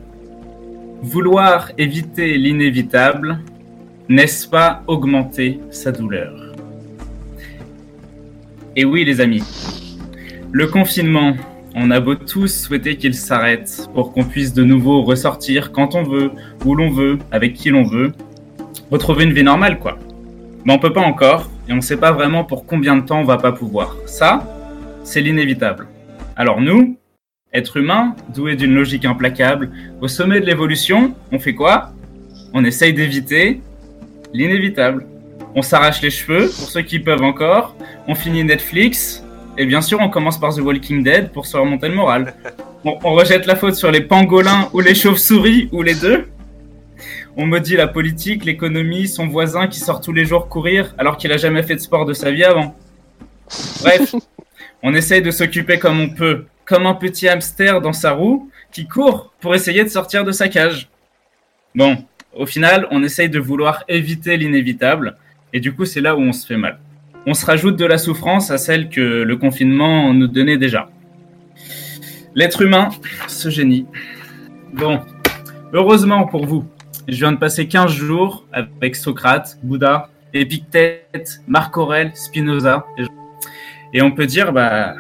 Vouloir 1.02 1.72
éviter 1.78 2.38
l'inévitable, 2.38 3.40
n'est-ce 4.10 4.50
pas 4.50 4.84
augmenter 4.88 5.62
sa 5.72 5.94
douleur? 5.94 6.54
Et 8.76 8.84
oui, 8.84 9.06
les 9.06 9.22
amis, 9.22 9.44
le 10.52 10.68
confinement, 10.68 11.38
on 11.74 11.90
a 11.92 12.02
beau 12.02 12.16
tous 12.16 12.66
souhaiter 12.66 12.98
qu'il 12.98 13.14
s'arrête 13.14 13.88
pour 13.94 14.12
qu'on 14.12 14.26
puisse 14.26 14.54
de 14.54 14.66
nouveau 14.66 15.04
ressortir 15.04 15.72
quand 15.72 15.96
on 15.96 16.04
veut, 16.04 16.32
où 16.66 16.76
l'on 16.76 16.90
veut, 16.90 17.18
avec 17.32 17.54
qui 17.54 17.70
l'on 17.70 17.84
veut, 17.84 18.12
retrouver 18.92 19.24
une 19.24 19.34
vie 19.34 19.44
normale, 19.44 19.80
quoi. 19.80 19.98
Mais 20.66 20.74
on 20.74 20.80
peut 20.80 20.92
pas 20.92 21.02
encore, 21.02 21.50
et 21.70 21.72
on 21.72 21.80
sait 21.80 21.98
pas 21.98 22.12
vraiment 22.12 22.44
pour 22.44 22.66
combien 22.66 22.98
de 22.98 23.06
temps 23.06 23.22
on 23.22 23.24
va 23.24 23.38
pas 23.38 23.54
pouvoir. 23.54 23.96
Ça, 24.06 24.57
c'est 25.08 25.22
l'inévitable. 25.22 25.88
Alors 26.36 26.60
nous, 26.60 26.98
êtres 27.54 27.78
humains, 27.78 28.14
doués 28.36 28.58
d'une 28.58 28.76
logique 28.76 29.06
implacable, 29.06 29.72
au 30.02 30.10
sommet 30.10 30.42
de 30.42 30.46
l'évolution, 30.46 31.16
on 31.32 31.40
fait 31.40 31.56
quoi? 31.56 31.94
On 32.54 32.66
essaye 32.66 32.94
d'éviter 32.94 33.62
l'inévitable. 34.34 35.08
On 35.56 35.62
s'arrache 35.62 36.02
les 36.02 36.10
cheveux, 36.10 36.48
pour 36.48 36.70
ceux 36.70 36.82
qui 36.82 37.00
peuvent 37.00 37.24
encore, 37.24 37.76
on 38.08 38.16
finit 38.16 38.44
Netflix, 38.44 39.24
et 39.58 39.66
bien 39.66 39.82
sûr 39.82 40.00
on 40.02 40.10
commence 40.10 40.38
par 40.38 40.54
The 40.54 40.60
Walking 40.60 41.04
Dead 41.04 41.32
pour 41.32 41.46
se 41.46 41.56
remonter 41.56 41.88
le 41.88 41.96
moral. 41.96 42.36
On, 42.86 42.96
on 43.04 43.14
rejette 43.16 43.48
la 43.48 43.56
faute 43.56 43.74
sur 43.74 43.92
les 43.92 44.02
pangolins 44.02 44.70
ou 44.72 44.82
les 44.82 44.94
chauves-souris, 44.94 45.68
ou 45.72 45.82
les 45.82 45.96
deux. 45.96 46.28
On 47.36 47.48
maudit 47.48 47.76
la 47.76 47.88
politique, 47.88 48.46
l'économie, 48.46 49.08
son 49.08 49.28
voisin 49.28 49.68
qui 49.68 49.80
sort 49.80 50.00
tous 50.00 50.14
les 50.14 50.26
jours 50.26 50.48
courir 50.48 50.94
alors 51.00 51.18
qu'il 51.18 51.32
a 51.32 51.38
jamais 51.38 51.64
fait 51.64 51.74
de 51.74 51.80
sport 51.80 52.06
de 52.06 52.14
sa 52.14 52.30
vie 52.30 52.44
avant. 52.44 52.76
Bref, 53.82 54.16
on 54.84 54.94
essaye 54.94 55.22
de 55.22 55.32
s'occuper 55.32 55.80
comme 55.80 56.00
on 56.00 56.10
peut, 56.10 56.46
comme 56.66 56.86
un 56.86 56.94
petit 56.94 57.28
hamster 57.28 57.82
dans 57.82 57.94
sa 57.94 58.12
roue 58.12 58.50
qui 58.72 58.88
court 58.88 59.34
pour 59.40 59.56
essayer 59.56 59.84
de 59.84 59.90
sortir 59.90 60.24
de 60.24 60.32
sa 60.32 60.48
cage. 60.50 60.90
Bon, 61.76 61.98
au 62.36 62.46
final, 62.46 62.88
on 62.92 63.04
essaye 63.04 63.30
de 63.30 63.40
vouloir 63.40 63.84
éviter 63.88 64.38
l'inévitable, 64.38 65.18
et 65.54 65.60
du 65.60 65.74
coup, 65.74 65.86
c'est 65.86 66.02
là 66.02 66.16
où 66.16 66.20
on 66.20 66.34
se 66.34 66.46
fait 66.46 66.58
mal. 66.58 66.80
On 67.26 67.34
se 67.34 67.46
rajoute 67.46 67.78
de 67.78 67.86
la 67.86 67.98
souffrance 67.98 68.52
à 68.52 68.58
celle 68.58 68.90
que 68.90 69.02
le 69.02 69.36
confinement 69.38 70.14
nous 70.14 70.28
donnait 70.28 70.58
déjà. 70.58 70.90
L'être 72.36 72.62
humain, 72.62 72.90
ce 73.28 73.50
génie. 73.50 73.86
Bon, 74.74 75.02
heureusement 75.74 76.28
pour 76.28 76.46
vous, 76.46 76.66
je 77.08 77.16
viens 77.16 77.32
de 77.32 77.38
passer 77.38 77.68
15 77.68 77.92
jours 77.92 78.46
avec 78.52 78.96
Socrate, 78.96 79.58
Bouddha, 79.64 80.10
Épictète, 80.34 81.42
Marc 81.48 81.78
Aurèle, 81.78 82.12
Spinoza. 82.14 82.86
Et, 82.98 83.04
et 83.94 84.02
on 84.02 84.12
peut 84.12 84.26
dire 84.26 84.54
bah, 84.54 84.96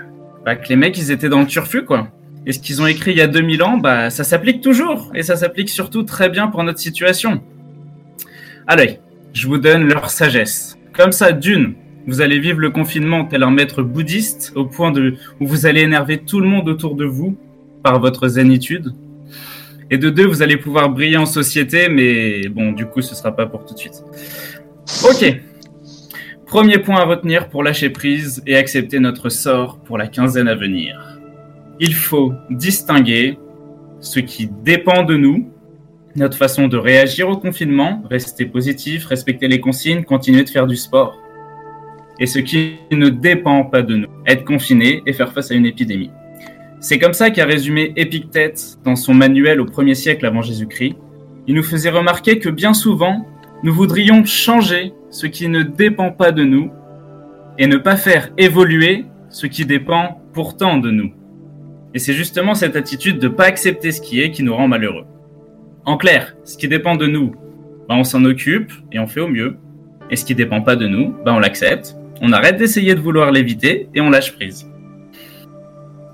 bah, 0.45 0.55
que 0.55 0.69
les 0.69 0.75
mecs, 0.75 0.97
ils 0.97 1.11
étaient 1.11 1.29
dans 1.29 1.41
le 1.41 1.47
turfu, 1.47 1.83
quoi. 1.83 2.07
Et 2.45 2.53
ce 2.53 2.59
qu'ils 2.59 2.81
ont 2.81 2.87
écrit 2.87 3.11
il 3.11 3.17
y 3.17 3.21
a 3.21 3.27
2000 3.27 3.63
ans, 3.63 3.77
bah, 3.77 4.09
ça 4.09 4.23
s'applique 4.23 4.61
toujours. 4.61 5.11
Et 5.13 5.23
ça 5.23 5.35
s'applique 5.35 5.69
surtout 5.69 6.03
très 6.03 6.29
bien 6.29 6.47
pour 6.47 6.63
notre 6.63 6.79
situation. 6.79 7.41
Allez, 8.65 8.99
je 9.33 9.47
vous 9.47 9.57
donne 9.57 9.87
leur 9.87 10.09
sagesse. 10.09 10.77
Comme 10.93 11.11
ça, 11.11 11.33
d'une, 11.33 11.73
vous 12.07 12.21
allez 12.21 12.39
vivre 12.39 12.59
le 12.59 12.69
confinement 12.69 13.25
tel 13.25 13.43
un 13.43 13.51
maître 13.51 13.83
bouddhiste, 13.83 14.53
au 14.55 14.65
point 14.65 14.91
de, 14.91 15.15
où 15.41 15.47
vous 15.47 15.65
allez 15.65 15.81
énerver 15.81 16.19
tout 16.19 16.39
le 16.39 16.47
monde 16.47 16.69
autour 16.69 16.95
de 16.95 17.03
vous 17.03 17.37
par 17.83 17.99
votre 17.99 18.29
zénitude. 18.29 18.93
Et 19.91 19.97
de 19.97 20.09
deux, 20.09 20.25
vous 20.25 20.41
allez 20.41 20.57
pouvoir 20.57 20.89
briller 20.89 21.17
en 21.17 21.25
société, 21.25 21.89
mais 21.89 22.47
bon, 22.47 22.71
du 22.71 22.85
coup, 22.85 23.01
ce 23.01 23.15
sera 23.15 23.35
pas 23.35 23.45
pour 23.45 23.65
tout 23.65 23.73
de 23.73 23.79
suite. 23.79 24.03
Ok. 25.03 25.41
Premier 26.47 26.77
point 26.77 26.95
à 26.95 27.03
retenir 27.03 27.49
pour 27.49 27.61
lâcher 27.61 27.89
prise 27.89 28.41
et 28.47 28.55
accepter 28.55 29.01
notre 29.01 29.27
sort 29.27 29.79
pour 29.79 29.97
la 29.97 30.07
quinzaine 30.07 30.47
à 30.47 30.55
venir. 30.55 31.19
Il 31.81 31.93
faut 31.93 32.31
distinguer 32.49 33.37
ce 33.99 34.21
qui 34.21 34.49
dépend 34.63 35.03
de 35.03 35.17
nous, 35.17 35.51
notre 36.15 36.37
façon 36.37 36.69
de 36.69 36.77
réagir 36.77 37.27
au 37.27 37.35
confinement, 37.35 38.01
rester 38.09 38.45
positif, 38.45 39.05
respecter 39.07 39.49
les 39.49 39.59
consignes, 39.59 40.05
continuer 40.05 40.45
de 40.45 40.49
faire 40.49 40.67
du 40.67 40.77
sport, 40.77 41.19
et 42.17 42.25
ce 42.25 42.39
qui 42.39 42.75
ne 42.91 43.09
dépend 43.09 43.65
pas 43.65 43.81
de 43.81 43.97
nous, 43.97 44.07
être 44.25 44.45
confiné 44.45 45.03
et 45.05 45.11
faire 45.11 45.33
face 45.33 45.51
à 45.51 45.53
une 45.53 45.65
épidémie. 45.65 46.11
C'est 46.79 46.97
comme 46.97 47.13
ça 47.13 47.29
qu'a 47.29 47.45
résumé 47.45 47.91
Épictète 47.97 48.77
dans 48.85 48.95
son 48.95 49.13
manuel 49.13 49.59
au 49.59 49.65
1er 49.65 49.95
siècle 49.95 50.25
avant 50.25 50.41
Jésus-Christ. 50.41 50.95
Il 51.45 51.55
nous 51.55 51.63
faisait 51.63 51.89
remarquer 51.89 52.39
que 52.39 52.47
bien 52.47 52.73
souvent, 52.73 53.25
nous 53.63 53.73
voudrions 53.73 54.23
changer 54.23 54.93
ce 55.09 55.25
qui 55.25 55.47
ne 55.49 55.63
dépend 55.63 56.11
pas 56.11 56.31
de 56.31 56.43
nous 56.43 56.71
et 57.57 57.67
ne 57.67 57.77
pas 57.77 57.97
faire 57.97 58.29
évoluer 58.37 59.05
ce 59.29 59.47
qui 59.47 59.65
dépend 59.65 60.21
pourtant 60.33 60.77
de 60.77 60.91
nous. 60.91 61.11
Et 61.93 61.99
c'est 61.99 62.13
justement 62.13 62.53
cette 62.53 62.75
attitude 62.75 63.19
de 63.19 63.27
ne 63.27 63.33
pas 63.33 63.45
accepter 63.45 63.91
ce 63.91 64.01
qui 64.01 64.21
est 64.21 64.31
qui 64.31 64.43
nous 64.43 64.55
rend 64.55 64.67
malheureux. 64.67 65.05
En 65.85 65.97
clair, 65.97 66.35
ce 66.43 66.57
qui 66.57 66.67
dépend 66.67 66.95
de 66.95 67.07
nous, 67.07 67.33
ben 67.89 67.95
on 67.95 68.03
s'en 68.03 68.23
occupe 68.25 68.71
et 68.91 68.99
on 68.99 69.07
fait 69.07 69.21
au 69.21 69.27
mieux. 69.27 69.57
Et 70.11 70.15
ce 70.15 70.25
qui 70.25 70.35
dépend 70.35 70.61
pas 70.61 70.75
de 70.75 70.87
nous, 70.87 71.15
ben 71.25 71.33
on 71.33 71.39
l'accepte, 71.39 71.95
on 72.21 72.33
arrête 72.33 72.57
d'essayer 72.57 72.93
de 72.93 72.99
vouloir 72.99 73.31
l'éviter 73.31 73.89
et 73.95 74.01
on 74.01 74.09
lâche 74.09 74.33
prise. 74.33 74.69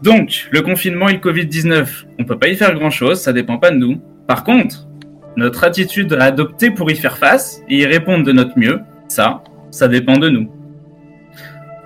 Donc, 0.02 0.48
le 0.52 0.62
confinement 0.62 1.10
et 1.10 1.14
le 1.14 1.20
Covid-19, 1.20 2.06
on 2.20 2.24
peut 2.24 2.38
pas 2.38 2.48
y 2.48 2.56
faire 2.56 2.74
grand 2.74 2.90
chose, 2.90 3.20
ça 3.22 3.34
dépend 3.34 3.58
pas 3.58 3.72
de 3.72 3.78
nous. 3.78 4.02
Par 4.28 4.44
contre, 4.44 4.88
notre 5.36 5.64
attitude 5.64 6.14
à 6.14 6.26
adopter 6.26 6.72
pour 6.72 6.92
y 6.92 6.96
faire 6.96 7.18
face 7.18 7.62
et 7.68 7.80
y 7.80 7.86
répondre 7.86 8.24
de 8.24 8.32
notre 8.32 8.58
mieux, 8.58 8.80
ça, 9.08 9.44
ça 9.72 9.88
dépend 9.88 10.18
de 10.18 10.30
nous. 10.30 10.50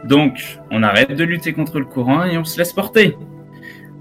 Donc, 0.06 0.60
on 0.72 0.84
arrête 0.84 1.16
de 1.16 1.24
lutter 1.24 1.54
contre 1.54 1.80
le 1.80 1.86
courant 1.86 2.24
et 2.24 2.38
on 2.38 2.44
se 2.44 2.58
laisse 2.58 2.74
porter. 2.74 3.18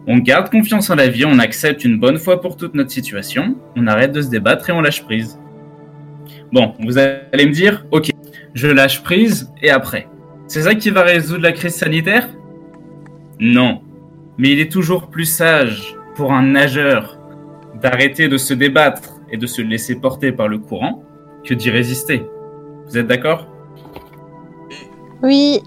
On 0.06 0.18
garde 0.18 0.50
confiance 0.50 0.88
en 0.90 0.94
la 0.94 1.08
vie, 1.08 1.24
on 1.24 1.38
accepte 1.38 1.84
une 1.84 1.98
bonne 1.98 2.18
fois 2.18 2.40
pour 2.40 2.56
toute 2.56 2.74
notre 2.74 2.90
situation, 2.90 3.56
on 3.74 3.86
arrête 3.88 4.12
de 4.12 4.22
se 4.22 4.28
débattre 4.28 4.70
et 4.70 4.72
on 4.72 4.80
lâche 4.80 5.02
prise. 5.02 5.38
Bon, 6.52 6.74
vous 6.78 6.98
allez 6.98 7.46
me 7.46 7.52
dire, 7.52 7.84
ok, 7.90 8.10
je 8.54 8.68
lâche 8.68 9.02
prise 9.02 9.52
et 9.62 9.70
après. 9.70 10.08
C'est 10.46 10.62
ça 10.62 10.76
qui 10.76 10.90
va 10.90 11.02
résoudre 11.02 11.42
la 11.42 11.52
crise 11.52 11.74
sanitaire? 11.74 12.28
Non. 13.40 13.82
Mais 14.38 14.50
il 14.50 14.60
est 14.60 14.70
toujours 14.70 15.08
plus 15.08 15.24
sage 15.24 15.96
pour 16.14 16.32
un 16.32 16.42
nageur 16.42 17.18
d'arrêter 17.82 18.28
de 18.28 18.36
se 18.36 18.54
débattre 18.54 19.15
et 19.30 19.36
de 19.36 19.46
se 19.46 19.62
laisser 19.62 19.96
porter 19.96 20.32
par 20.32 20.48
le 20.48 20.58
courant 20.58 21.02
que 21.44 21.54
d'y 21.54 21.70
résister. 21.70 22.22
Vous 22.86 22.96
êtes 22.98 23.06
d'accord? 23.06 23.46
Oui, 25.22 25.60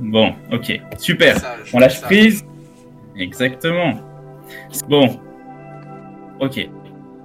Bon, 0.00 0.32
ok, 0.50 0.80
super. 0.98 1.36
On 1.74 1.78
lâche 1.78 2.00
prise 2.00 2.42
Exactement. 3.18 4.00
Bon. 4.88 5.20
Ok. 6.40 6.70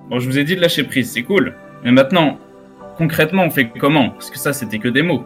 Bon, 0.10 0.20
je 0.20 0.28
vous 0.28 0.38
ai 0.38 0.44
dit 0.44 0.58
de 0.58 0.62
lâcher 0.62 0.84
prise, 0.84 1.10
c'est 1.14 1.24
cool. 1.24 1.56
Mais 1.86 1.92
maintenant, 1.94 2.38
concrètement, 2.98 3.44
on 3.44 3.50
fait 3.50 3.70
comment? 3.70 4.10
Parce 4.10 4.30
que 4.30 4.38
ça, 4.38 4.52
c'était 4.52 4.80
que 4.80 4.90
des 4.90 5.04
mots. 5.04 5.24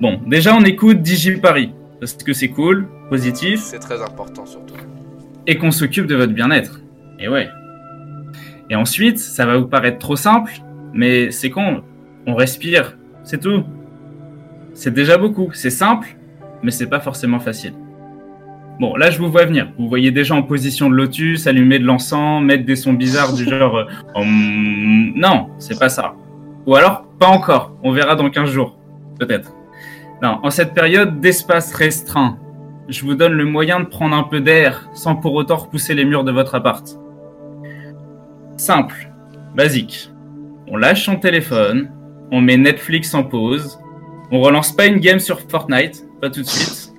Bon, 0.00 0.20
déjà, 0.26 0.52
on 0.56 0.62
écoute 0.64 1.00
DigiParis. 1.00 1.72
Parce 2.00 2.14
que 2.14 2.32
c'est 2.32 2.48
cool, 2.48 2.88
positif, 3.08 3.60
C'est 3.60 3.78
très 3.78 4.02
important 4.02 4.44
surtout. 4.44 4.74
et 5.46 5.56
qu'on 5.56 5.70
s'occupe 5.70 6.06
de 6.06 6.16
votre 6.16 6.32
bien-être. 6.32 6.80
Et 7.20 7.28
ouais. 7.28 7.46
Et 8.70 8.76
ensuite, 8.76 9.18
ça 9.18 9.44
va 9.46 9.56
vous 9.58 9.66
paraître 9.66 9.98
trop 9.98 10.16
simple, 10.16 10.52
mais 10.92 11.30
c'est 11.30 11.50
con. 11.50 11.82
On 12.26 12.34
respire, 12.34 12.96
c'est 13.24 13.40
tout. 13.40 13.64
C'est 14.74 14.92
déjà 14.94 15.18
beaucoup. 15.18 15.50
C'est 15.52 15.70
simple, 15.70 16.16
mais 16.62 16.70
c'est 16.70 16.86
pas 16.86 17.00
forcément 17.00 17.38
facile. 17.40 17.74
Bon, 18.80 18.96
là, 18.96 19.10
je 19.10 19.18
vous 19.18 19.30
vois 19.30 19.44
venir. 19.44 19.70
Vous 19.78 19.88
voyez 19.88 20.10
déjà 20.10 20.34
en 20.34 20.42
position 20.42 20.88
de 20.88 20.94
lotus, 20.94 21.46
allumer 21.46 21.78
de 21.78 21.84
l'encens, 21.84 22.42
mettre 22.42 22.64
des 22.64 22.76
sons 22.76 22.94
bizarres 22.94 23.34
du 23.34 23.44
genre. 23.48 23.76
euh, 23.76 23.84
Hum, 24.14 25.12
Non, 25.14 25.48
c'est 25.58 25.78
pas 25.78 25.88
ça. 25.88 26.14
Ou 26.66 26.74
alors, 26.76 27.04
pas 27.18 27.26
encore. 27.26 27.76
On 27.82 27.92
verra 27.92 28.14
dans 28.16 28.30
15 28.30 28.50
jours. 28.50 28.78
Peut-être. 29.18 29.52
Non, 30.22 30.38
en 30.42 30.50
cette 30.50 30.72
période 30.72 31.20
d'espace 31.20 31.74
restreint, 31.74 32.38
je 32.88 33.04
vous 33.04 33.14
donne 33.14 33.32
le 33.32 33.44
moyen 33.44 33.80
de 33.80 33.84
prendre 33.86 34.16
un 34.16 34.22
peu 34.22 34.40
d'air 34.40 34.88
sans 34.94 35.16
pour 35.16 35.34
autant 35.34 35.56
repousser 35.56 35.94
les 35.94 36.04
murs 36.04 36.24
de 36.24 36.32
votre 36.32 36.54
appart. 36.54 36.98
Simple, 38.56 39.10
basique. 39.54 40.10
On 40.68 40.76
lâche 40.76 41.04
son 41.04 41.16
téléphone, 41.16 41.90
on 42.30 42.40
met 42.40 42.56
Netflix 42.56 43.14
en 43.14 43.24
pause, 43.24 43.78
on 44.30 44.40
relance 44.40 44.72
pas 44.72 44.86
une 44.86 44.98
game 44.98 45.18
sur 45.18 45.40
Fortnite, 45.40 46.04
pas 46.20 46.30
tout 46.30 46.40
de 46.40 46.46
suite. 46.46 46.92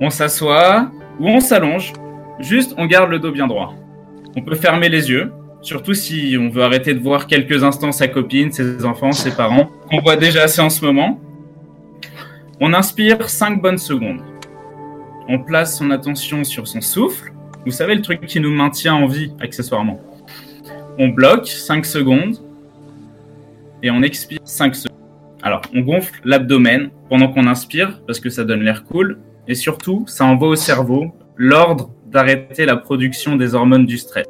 On 0.00 0.10
s'assoit 0.10 0.90
ou 1.18 1.28
on 1.28 1.40
s'allonge, 1.40 1.92
juste 2.38 2.74
on 2.76 2.86
garde 2.86 3.10
le 3.10 3.18
dos 3.18 3.32
bien 3.32 3.46
droit. 3.46 3.74
On 4.36 4.42
peut 4.42 4.54
fermer 4.54 4.88
les 4.88 5.10
yeux, 5.10 5.32
surtout 5.62 5.94
si 5.94 6.36
on 6.38 6.48
veut 6.50 6.62
arrêter 6.62 6.94
de 6.94 7.00
voir 7.00 7.26
quelques 7.26 7.64
instants 7.64 7.92
sa 7.92 8.08
copine, 8.08 8.52
ses 8.52 8.84
enfants, 8.84 9.12
ses 9.12 9.34
parents, 9.34 9.70
qu'on 9.90 10.00
voit 10.00 10.16
déjà 10.16 10.42
assez 10.44 10.60
en 10.60 10.70
ce 10.70 10.84
moment. 10.84 11.20
On 12.60 12.74
inspire 12.74 13.28
5 13.28 13.62
bonnes 13.62 13.78
secondes 13.78 14.22
on 15.28 15.38
place 15.38 15.76
son 15.76 15.90
attention 15.90 16.42
sur 16.42 16.66
son 16.66 16.80
souffle. 16.80 17.32
Vous 17.66 17.70
savez, 17.70 17.94
le 17.94 18.02
truc 18.02 18.24
qui 18.26 18.40
nous 18.40 18.50
maintient 18.50 18.94
en 18.94 19.06
vie, 19.06 19.32
accessoirement. 19.40 20.00
On 21.00 21.08
bloque 21.08 21.46
5 21.46 21.86
secondes 21.86 22.38
et 23.84 23.90
on 23.90 24.02
expire 24.02 24.40
5 24.44 24.74
secondes. 24.74 24.98
Alors, 25.42 25.62
on 25.72 25.80
gonfle 25.80 26.20
l'abdomen 26.24 26.90
pendant 27.08 27.28
qu'on 27.28 27.46
inspire 27.46 28.02
parce 28.04 28.18
que 28.18 28.30
ça 28.30 28.42
donne 28.42 28.62
l'air 28.62 28.84
cool. 28.84 29.18
Et 29.46 29.54
surtout, 29.54 30.04
ça 30.08 30.24
envoie 30.24 30.48
au 30.48 30.56
cerveau 30.56 31.14
l'ordre 31.36 31.90
d'arrêter 32.06 32.66
la 32.66 32.76
production 32.76 33.36
des 33.36 33.54
hormones 33.54 33.86
du 33.86 33.96
stress. 33.96 34.26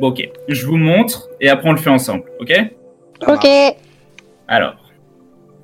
Bon, 0.00 0.08
ok. 0.08 0.28
Je 0.48 0.66
vous 0.66 0.76
montre 0.76 1.28
et 1.40 1.48
après 1.48 1.68
on 1.68 1.72
le 1.72 1.78
fait 1.78 1.90
ensemble, 1.90 2.24
ok? 2.40 2.52
Ok. 3.26 3.46
alors, 4.48 4.92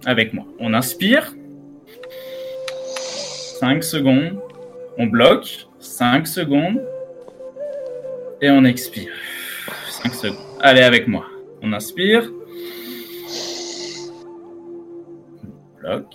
avec 0.07 0.33
moi, 0.33 0.45
on 0.61 0.75
inspire. 0.75 1.35
5 3.59 3.83
secondes. 3.83 4.39
On 4.97 5.07
bloque. 5.07 5.67
5 5.81 6.27
secondes. 6.29 6.81
Et 8.41 8.51
on 8.51 8.65
expire. 8.65 9.11
5 10.05 10.15
secondes. 10.15 10.39
Allez, 10.61 10.83
avec 10.83 11.09
moi. 11.09 11.25
On 11.63 11.73
inspire. 11.73 12.31
On 15.43 15.81
bloque. 15.81 16.15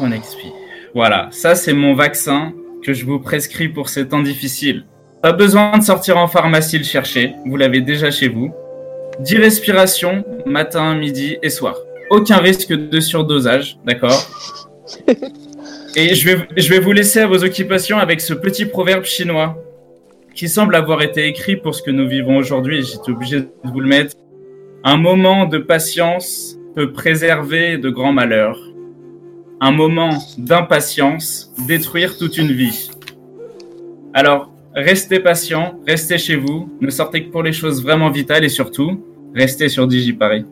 On 0.00 0.12
expire. 0.12 0.52
Voilà, 0.94 1.28
ça 1.30 1.54
c'est 1.54 1.72
mon 1.72 1.94
vaccin 1.94 2.52
que 2.82 2.92
je 2.92 3.04
vous 3.04 3.18
prescris 3.18 3.68
pour 3.68 3.88
ces 3.88 4.08
temps 4.08 4.22
difficiles. 4.22 4.86
Pas 5.22 5.32
besoin 5.32 5.76
de 5.76 5.82
sortir 5.82 6.16
en 6.16 6.28
pharmacie 6.28 6.78
le 6.78 6.84
chercher, 6.84 7.32
vous 7.44 7.56
l'avez 7.56 7.80
déjà 7.80 8.10
chez 8.10 8.28
vous. 8.28 8.54
10 9.20 9.36
respirations, 9.38 10.24
matin, 10.46 10.94
midi 10.94 11.38
et 11.42 11.50
soir. 11.50 11.76
Aucun 12.10 12.38
risque 12.38 12.72
de 12.72 13.00
surdosage, 13.00 13.78
d'accord 13.84 14.30
Et 15.96 16.14
je 16.14 16.28
vais, 16.28 16.48
je 16.56 16.68
vais 16.68 16.78
vous 16.78 16.92
laisser 16.92 17.20
à 17.20 17.26
vos 17.26 17.42
occupations 17.42 17.98
avec 17.98 18.20
ce 18.20 18.34
petit 18.34 18.66
proverbe 18.66 19.04
chinois 19.04 19.58
qui 20.36 20.48
semble 20.48 20.76
avoir 20.76 21.02
été 21.02 21.26
écrit 21.26 21.56
pour 21.56 21.74
ce 21.74 21.82
que 21.82 21.90
nous 21.90 22.06
vivons 22.06 22.36
aujourd'hui 22.36 22.78
et 22.78 22.82
j'étais 22.82 23.10
obligé 23.10 23.40
de 23.40 23.48
vous 23.64 23.80
le 23.80 23.88
mettre. 23.88 24.14
Un 24.84 24.98
moment 24.98 25.46
de 25.46 25.58
patience 25.58 26.56
peut 26.74 26.92
préserver 26.92 27.78
de 27.78 27.88
grands 27.90 28.12
malheurs. 28.12 28.60
Un 29.60 29.72
moment 29.72 30.10
d'impatience 30.36 31.50
détruire 31.66 32.18
toute 32.18 32.36
une 32.36 32.52
vie. 32.52 32.90
Alors, 34.12 34.50
restez 34.74 35.20
patient, 35.20 35.80
restez 35.86 36.18
chez 36.18 36.36
vous, 36.36 36.70
ne 36.82 36.90
sortez 36.90 37.24
que 37.24 37.30
pour 37.32 37.42
les 37.42 37.52
choses 37.52 37.82
vraiment 37.82 38.10
vitales 38.10 38.44
et 38.44 38.50
surtout, 38.50 39.02
restez 39.34 39.70
sur 39.70 39.86
DigiParis. 39.86 40.44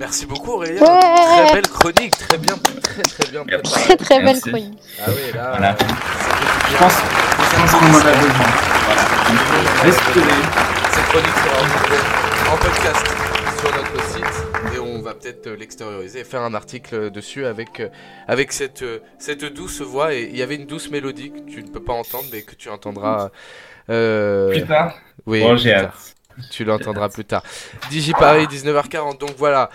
Merci 0.00 0.24
beaucoup 0.26 0.52
Aurélien. 0.52 0.80
Ouais. 0.80 1.00
Très 1.44 1.52
belle 1.54 1.68
chronique, 1.68 2.10
très 2.18 2.38
bien, 2.38 2.54
très 2.82 3.02
très 3.02 3.30
bien 3.30 3.44
préparée. 3.44 3.62
Très 3.84 3.96
très 3.96 4.16
belle 4.16 4.24
Merci. 4.24 4.48
chronique. 4.50 4.78
Ah 4.98 5.04
oui, 5.08 5.32
là, 5.34 5.50
Voilà. 5.50 5.72
euh, 5.72 5.76
ça 5.78 6.34
fait 6.34 6.68
du 6.68 6.72
Je 6.72 6.78
pense, 6.78 7.33
pense 7.56 7.70
qu'on 7.72 7.86
en 7.86 7.98
a 7.98 8.14
besoin. 8.14 8.50
Voilà. 8.86 9.02
Cette 9.84 11.04
chronique 11.06 11.36
sera 11.36 11.56
retrouvée 11.62 12.02
en 12.52 12.56
podcast 12.56 13.06
sur 13.60 13.70
notre 13.76 14.04
site 14.12 14.74
et 14.74 14.78
on 14.78 15.00
va 15.02 15.14
peut-être 15.14 15.48
l'extérioriser 15.50 16.20
et 16.20 16.24
faire 16.24 16.42
un 16.42 16.54
article 16.54 17.10
dessus 17.10 17.46
avec, 17.46 17.80
euh, 17.80 17.88
avec 18.28 18.52
cette, 18.52 18.82
euh, 18.82 19.00
cette 19.18 19.44
douce 19.44 19.80
voix. 19.80 20.14
Et 20.14 20.22
il 20.30 20.36
y 20.36 20.42
avait 20.42 20.56
une 20.56 20.66
douce 20.66 20.90
mélodie 20.90 21.32
que 21.32 21.50
tu 21.50 21.62
ne 21.62 21.68
peux 21.68 21.82
pas 21.82 21.92
entendre 21.94 22.24
mais 22.32 22.42
que 22.42 22.54
tu 22.54 22.68
entendras. 22.68 23.30
euh, 23.90 24.50
Plus 24.50 24.64
tard. 24.66 24.94
Oui, 25.26 25.40
Bon, 25.40 25.50
plus 25.50 25.58
j'ai 25.62 25.72
tard. 25.72 25.82
hâte. 25.84 26.14
Tu 26.50 26.64
l'entendras 26.64 27.08
plus 27.08 27.24
tard. 27.24 27.42
DigiParis 27.90 28.46
19h40. 28.46 29.18
Donc 29.20 29.34
voilà, 29.38 29.70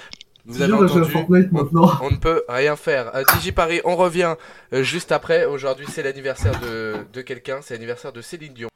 vous 0.46 0.62
avez 0.62 0.74
entendu. 0.74 1.12
Fortnite 1.12 1.52
maintenant. 1.52 1.92
On 2.02 2.12
ne 2.12 2.18
peut 2.18 2.44
rien 2.48 2.76
faire. 2.76 3.16
À 3.16 3.24
DigiParis, 3.24 3.82
on 3.84 3.96
revient 3.96 4.36
euh, 4.74 4.84
juste 4.84 5.12
après. 5.12 5.46
Aujourd'hui, 5.46 5.86
c'est 5.90 6.04
l'anniversaire 6.04 6.60
de, 6.62 7.06
de 7.14 7.22
quelqu'un. 7.22 7.60
C'est 7.62 7.74
l'anniversaire 7.74 8.12
de 8.14 8.22
Céline 8.22 8.54
Dion. 8.54 8.70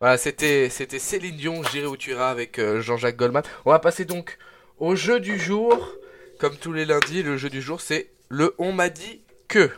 Voilà, 0.00 0.16
c'était 0.16 0.68
c'était 0.70 0.98
Céline 0.98 1.36
Dion, 1.36 1.62
J'irai 1.70 1.86
où 1.86 1.96
tu 1.96 2.10
iras 2.10 2.30
avec 2.30 2.58
euh, 2.58 2.80
Jean-Jacques 2.80 3.16
Goldman. 3.16 3.42
On 3.64 3.70
va 3.70 3.78
passer 3.78 4.04
donc 4.04 4.38
au 4.78 4.94
jeu 4.96 5.20
du 5.20 5.38
jour. 5.38 5.92
Comme 6.38 6.56
tous 6.56 6.72
les 6.72 6.86
lundis, 6.86 7.22
le 7.22 7.36
jeu 7.36 7.50
du 7.50 7.60
jour, 7.60 7.82
c'est 7.82 8.10
le 8.30 8.54
On 8.58 8.72
m'a 8.72 8.88
dit 8.88 9.20
que. 9.46 9.70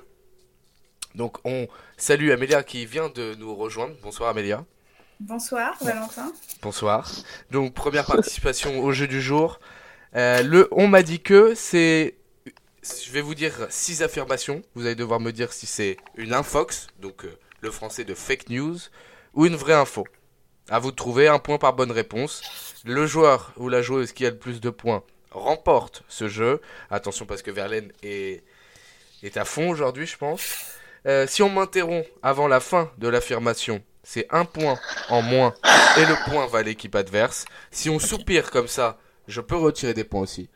Donc, 1.17 1.37
on 1.45 1.67
salue 1.97 2.31
Amélia 2.31 2.63
qui 2.63 2.87
vient 2.87 3.09
de 3.09 3.35
nous 3.35 3.55
rejoindre. 3.55 3.95
Bonsoir 4.03 4.31
Amélia. 4.31 4.65
Bonsoir 5.21 5.77
Valentin. 5.81 6.33
Bonsoir. 6.63 7.11
Donc 7.51 7.75
première 7.75 8.07
participation 8.07 8.81
au 8.83 8.93
jeu 8.93 9.07
du 9.07 9.21
jour. 9.21 9.61
Euh, 10.15 10.43
le 10.43 10.69
on 10.73 10.89
m'a 10.89 11.03
dit 11.03 11.21
que 11.21 11.55
c'est 11.55 12.17
je 12.83 13.13
vais 13.13 13.21
vous 13.21 13.35
dire 13.35 13.67
six 13.71 14.03
affirmations. 14.03 14.63
Vous 14.75 14.87
allez 14.87 14.95
devoir 14.95 15.21
me 15.21 15.31
dire 15.31 15.53
si 15.53 15.67
c'est 15.67 15.97
une 16.17 16.35
infox, 16.35 16.89
donc 17.01 17.25
euh, 17.25 17.39
le 17.61 17.71
français 17.71 18.05
de 18.05 18.15
fake 18.15 18.49
news, 18.51 18.79
ou 19.35 19.47
une 19.47 19.57
vraie 19.57 19.75
info. 19.75 20.05
À 20.69 20.79
vous 20.79 20.91
de 20.91 20.97
trouver 20.97 21.29
un 21.29 21.39
point 21.39 21.59
par 21.59 21.75
bonne 21.75 21.93
réponse. 21.93 22.43
Le 22.85 23.07
joueur 23.07 23.53
ou 23.57 23.69
la 23.69 23.83
joueuse 23.83 24.13
qui 24.13 24.27
a 24.27 24.31
le 24.31 24.39
plus 24.39 24.61
de 24.61 24.71
points 24.71 25.03
remporte 25.31 26.03
ce 26.09 26.29
jeu. 26.29 26.61
Attention 26.91 27.27
parce 27.27 27.43
que 27.43 27.51
Verlaine 27.51 27.93
est, 28.03 28.45
est 29.23 29.37
à 29.37 29.45
fond 29.45 29.71
aujourd'hui, 29.71 30.07
je 30.07 30.17
pense. 30.17 30.43
Euh, 31.07 31.27
si 31.27 31.43
on 31.43 31.49
m'interrompt 31.49 32.07
avant 32.23 32.49
la 32.49 32.61
fin 32.61 32.91
de 32.99 33.09
l'affirmation, 33.09 33.83
c'est 34.05 34.27
un 34.31 34.45
point 34.45 34.79
en 35.09 35.23
moins 35.23 35.55
et 35.97 36.05
le 36.05 36.31
point 36.31 36.47
va 36.47 36.59
à 36.59 36.63
l'équipe 36.63 36.95
adverse. 36.95 37.45
Si 37.71 37.91
on 37.91 37.99
soupire 37.99 38.51
comme 38.51 38.69
ça, 38.69 38.99
je 39.29 39.41
peux 39.41 39.57
retirer 39.57 39.95
des 39.95 40.05
points 40.05 40.23
aussi. 40.23 40.49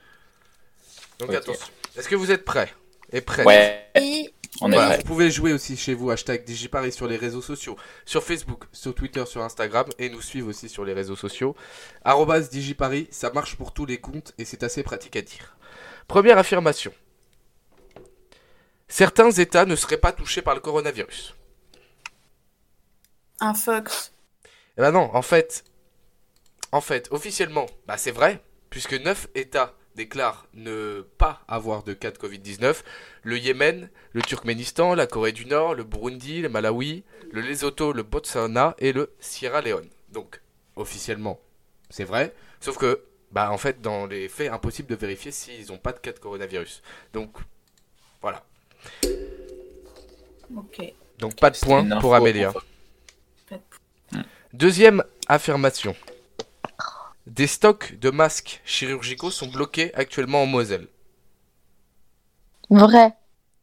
Donc 1.18 1.32
attention. 1.34 1.66
Est-ce 1.96 2.08
que 2.08 2.14
vous 2.14 2.30
êtes 2.30 2.44
prêts 2.44 2.72
Et 3.12 3.20
prêts 3.20 3.44
Ouais, 3.44 3.90
Et 3.94 4.34
on 4.60 4.70
est 4.72 4.74
Voilà, 4.74 4.88
prêt. 4.88 4.98
Vous 4.98 5.02
pouvez 5.04 5.30
jouer 5.30 5.52
aussi 5.52 5.76
chez 5.76 5.94
vous, 5.94 6.10
hashtag 6.10 6.44
Digiparis 6.44 6.92
sur 6.92 7.06
les 7.06 7.16
réseaux 7.16 7.42
sociaux, 7.42 7.76
sur 8.04 8.22
Facebook, 8.22 8.64
sur 8.72 8.94
Twitter, 8.94 9.24
sur 9.26 9.42
Instagram, 9.42 9.86
et 9.98 10.08
nous 10.10 10.20
suivre 10.22 10.48
aussi 10.48 10.68
sur 10.68 10.84
les 10.84 10.92
réseaux 10.92 11.16
sociaux. 11.16 11.54
Arrobas 12.04 12.40
Digiparis, 12.40 13.08
ça 13.10 13.30
marche 13.30 13.56
pour 13.56 13.72
tous 13.72 13.86
les 13.86 13.98
comptes 13.98 14.32
et 14.38 14.44
c'est 14.44 14.62
assez 14.62 14.82
pratique 14.82 15.16
à 15.16 15.22
dire. 15.22 15.56
Première 16.08 16.38
affirmation. 16.38 16.92
Certains 18.88 19.30
États 19.30 19.64
ne 19.66 19.74
seraient 19.76 19.98
pas 19.98 20.12
touchés 20.12 20.42
par 20.42 20.54
le 20.54 20.60
coronavirus. 20.60 21.34
un 23.40 23.54
fox. 23.54 24.12
Eh 24.78 24.80
ben 24.82 24.92
non, 24.92 25.10
en 25.14 25.22
fait, 25.22 25.64
en 26.72 26.80
fait, 26.80 27.08
officiellement, 27.10 27.66
bah 27.86 27.96
c'est 27.96 28.10
vrai, 28.10 28.42
puisque 28.76 28.92
9 28.92 29.28
États 29.34 29.72
déclarent 29.94 30.46
ne 30.52 31.00
pas 31.16 31.40
avoir 31.48 31.82
de 31.82 31.94
cas 31.94 32.10
de 32.10 32.18
Covid-19. 32.18 32.82
Le 33.22 33.38
Yémen, 33.38 33.88
le 34.12 34.20
Turkménistan, 34.20 34.94
la 34.94 35.06
Corée 35.06 35.32
du 35.32 35.46
Nord, 35.46 35.74
le 35.74 35.82
Burundi, 35.82 36.42
le 36.42 36.50
Malawi, 36.50 37.02
le 37.32 37.40
Lesotho, 37.40 37.94
le 37.94 38.02
Botswana 38.02 38.74
et 38.78 38.92
le 38.92 39.14
Sierra 39.18 39.62
Leone. 39.62 39.88
Donc, 40.10 40.42
officiellement, 40.76 41.40
c'est 41.88 42.04
vrai, 42.04 42.34
sauf 42.60 42.76
que, 42.76 43.00
bah 43.32 43.50
en 43.50 43.56
fait, 43.56 43.80
dans 43.80 44.04
les 44.04 44.28
faits, 44.28 44.52
impossible 44.52 44.90
de 44.90 44.96
vérifier 44.96 45.32
s'ils 45.32 45.68
n'ont 45.68 45.78
pas 45.78 45.94
de 45.94 45.98
cas 45.98 46.12
de 46.12 46.18
coronavirus. 46.18 46.82
Donc, 47.14 47.30
voilà. 48.20 48.44
Donc 51.18 51.40
pas 51.40 51.48
de 51.48 51.56
point 51.56 51.98
pour 51.98 52.14
Amélia. 52.14 52.52
de 53.50 54.18
Deuxième 54.52 55.02
affirmation. 55.28 55.96
Des 57.36 57.46
stocks 57.46 57.98
de 57.98 58.08
masques 58.08 58.62
chirurgicaux 58.64 59.30
sont 59.30 59.48
bloqués 59.48 59.94
actuellement 59.94 60.42
en 60.42 60.46
Moselle. 60.46 60.88
Vrai. 62.70 63.12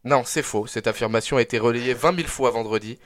Non, 0.04 0.22
c'est 0.24 0.44
faux. 0.44 0.68
Cette 0.68 0.86
affirmation 0.86 1.38
a 1.38 1.42
été 1.42 1.58
relayée 1.58 1.92
20 1.92 2.14
000 2.14 2.28
fois 2.28 2.52
vendredi. 2.52 3.00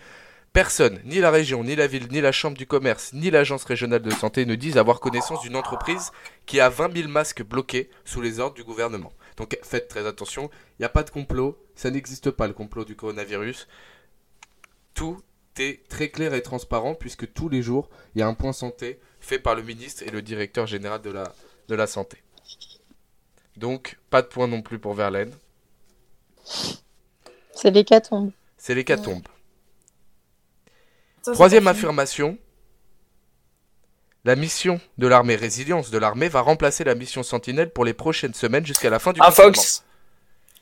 Personne, 0.52 1.00
ni 1.06 1.20
la 1.20 1.30
région, 1.30 1.64
ni 1.64 1.74
la 1.74 1.86
ville, 1.86 2.08
ni 2.10 2.20
la 2.20 2.32
chambre 2.32 2.58
du 2.58 2.66
commerce, 2.66 3.14
ni 3.14 3.30
l'agence 3.30 3.64
régionale 3.64 4.02
de 4.02 4.10
santé 4.10 4.44
ne 4.44 4.56
disent 4.56 4.76
avoir 4.76 5.00
connaissance 5.00 5.40
d'une 5.40 5.56
entreprise 5.56 6.12
qui 6.44 6.60
a 6.60 6.68
20 6.68 6.94
000 6.94 7.08
masques 7.08 7.42
bloqués 7.42 7.88
sous 8.04 8.20
les 8.20 8.38
ordres 8.38 8.56
du 8.56 8.64
gouvernement. 8.64 9.14
Donc 9.38 9.58
faites 9.62 9.88
très 9.88 10.06
attention, 10.06 10.50
il 10.78 10.82
n'y 10.82 10.86
a 10.86 10.90
pas 10.90 11.02
de 11.02 11.08
complot, 11.08 11.58
ça 11.76 11.90
n'existe 11.90 12.30
pas 12.30 12.46
le 12.46 12.52
complot 12.52 12.84
du 12.84 12.94
coronavirus. 12.94 13.68
Tout 14.92 15.18
très 15.88 16.08
clair 16.08 16.34
et 16.34 16.42
transparent 16.42 16.94
puisque 16.94 17.32
tous 17.32 17.48
les 17.48 17.62
jours, 17.62 17.88
il 18.14 18.20
y 18.20 18.22
a 18.22 18.26
un 18.26 18.34
point 18.34 18.52
santé 18.52 18.98
fait 19.20 19.38
par 19.38 19.54
le 19.54 19.62
ministre 19.62 20.02
et 20.04 20.10
le 20.10 20.22
directeur 20.22 20.66
général 20.66 21.00
de 21.02 21.10
la, 21.10 21.32
de 21.68 21.74
la 21.74 21.86
santé. 21.86 22.18
Donc, 23.56 23.98
pas 24.10 24.22
de 24.22 24.28
point 24.28 24.46
non 24.46 24.62
plus 24.62 24.78
pour 24.78 24.94
Verlaine. 24.94 25.32
C'est 27.54 27.70
l'hécatombe. 27.70 28.30
C'est 28.56 28.74
l'hécatombe. 28.74 29.26
C'est 31.22 31.32
Troisième 31.32 31.66
affirmation. 31.66 32.38
La 34.24 34.36
mission 34.36 34.80
de 34.98 35.06
l'armée 35.06 35.36
résilience 35.36 35.90
de 35.90 35.98
l'armée 35.98 36.28
va 36.28 36.40
remplacer 36.40 36.84
la 36.84 36.94
mission 36.94 37.22
Sentinelle 37.22 37.70
pour 37.70 37.84
les 37.84 37.94
prochaines 37.94 38.34
semaines 38.34 38.66
jusqu'à 38.66 38.90
la 38.90 38.98
fin 38.98 39.12
du 39.12 39.20
Un 39.20 39.26
confinement. 39.26 39.52
Fox 39.54 39.84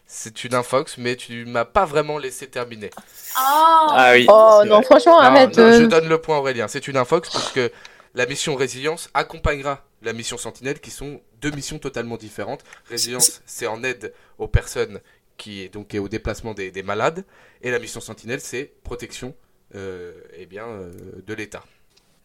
C'est 0.09 0.45
une 0.45 0.55
infox, 0.55 0.99
mais 0.99 1.17
tu 1.17 1.45
m'as 1.47 1.65
pas 1.65 1.85
vraiment 1.85 2.19
laissé 2.19 2.47
terminer. 2.47 2.91
Ah, 3.35 3.87
Ah 3.91 4.13
oui. 4.15 4.27
Oh 4.29 4.63
non, 4.65 4.77
vrai. 4.77 4.85
franchement, 4.85 5.17
Non, 5.21 5.27
arrête. 5.27 5.57
non, 5.57 5.65
euh, 5.65 5.81
je 5.81 5.87
donne 5.87 6.09
le 6.09 6.21
point 6.21 6.39
Aurélien. 6.39 6.69
C'est 6.69 6.87
une 6.87 6.97
infox 6.97 7.29
puisque 7.29 7.61
la 8.15 8.27
mission 8.27 8.55
résilience 8.55 9.11
accompagnera 9.15 9.85
la 10.03 10.13
mission 10.13 10.39
Sentinelle, 10.39 10.79
qui 10.81 10.91
sont 10.91 11.21
deux 11.41 11.51
missions 11.51 11.79
totalement 11.79 12.17
différentes. 12.17 12.63
Résilience, 12.89 13.43
c'est 13.47 13.67
en 13.67 13.83
aide 13.83 14.15
aux 14.39 14.47
personnes 14.49 15.01
qui 15.37 15.63
est 15.63 15.69
donc 15.69 15.93
et 15.95 15.99
au 15.99 16.09
déplacement 16.09 16.55
des, 16.55 16.71
des 16.71 16.83
malades, 16.83 17.25
et 17.61 17.71
la 17.71 17.79
mission 17.79 18.01
Sentinelle, 18.01 18.41
c'est 18.41 18.73
protection, 18.85 19.35
euh, 19.75 20.13
eh 20.39 20.47
bien, 20.47 20.67
euh, 20.67 20.93
de 21.27 21.35
l'État. 21.35 21.63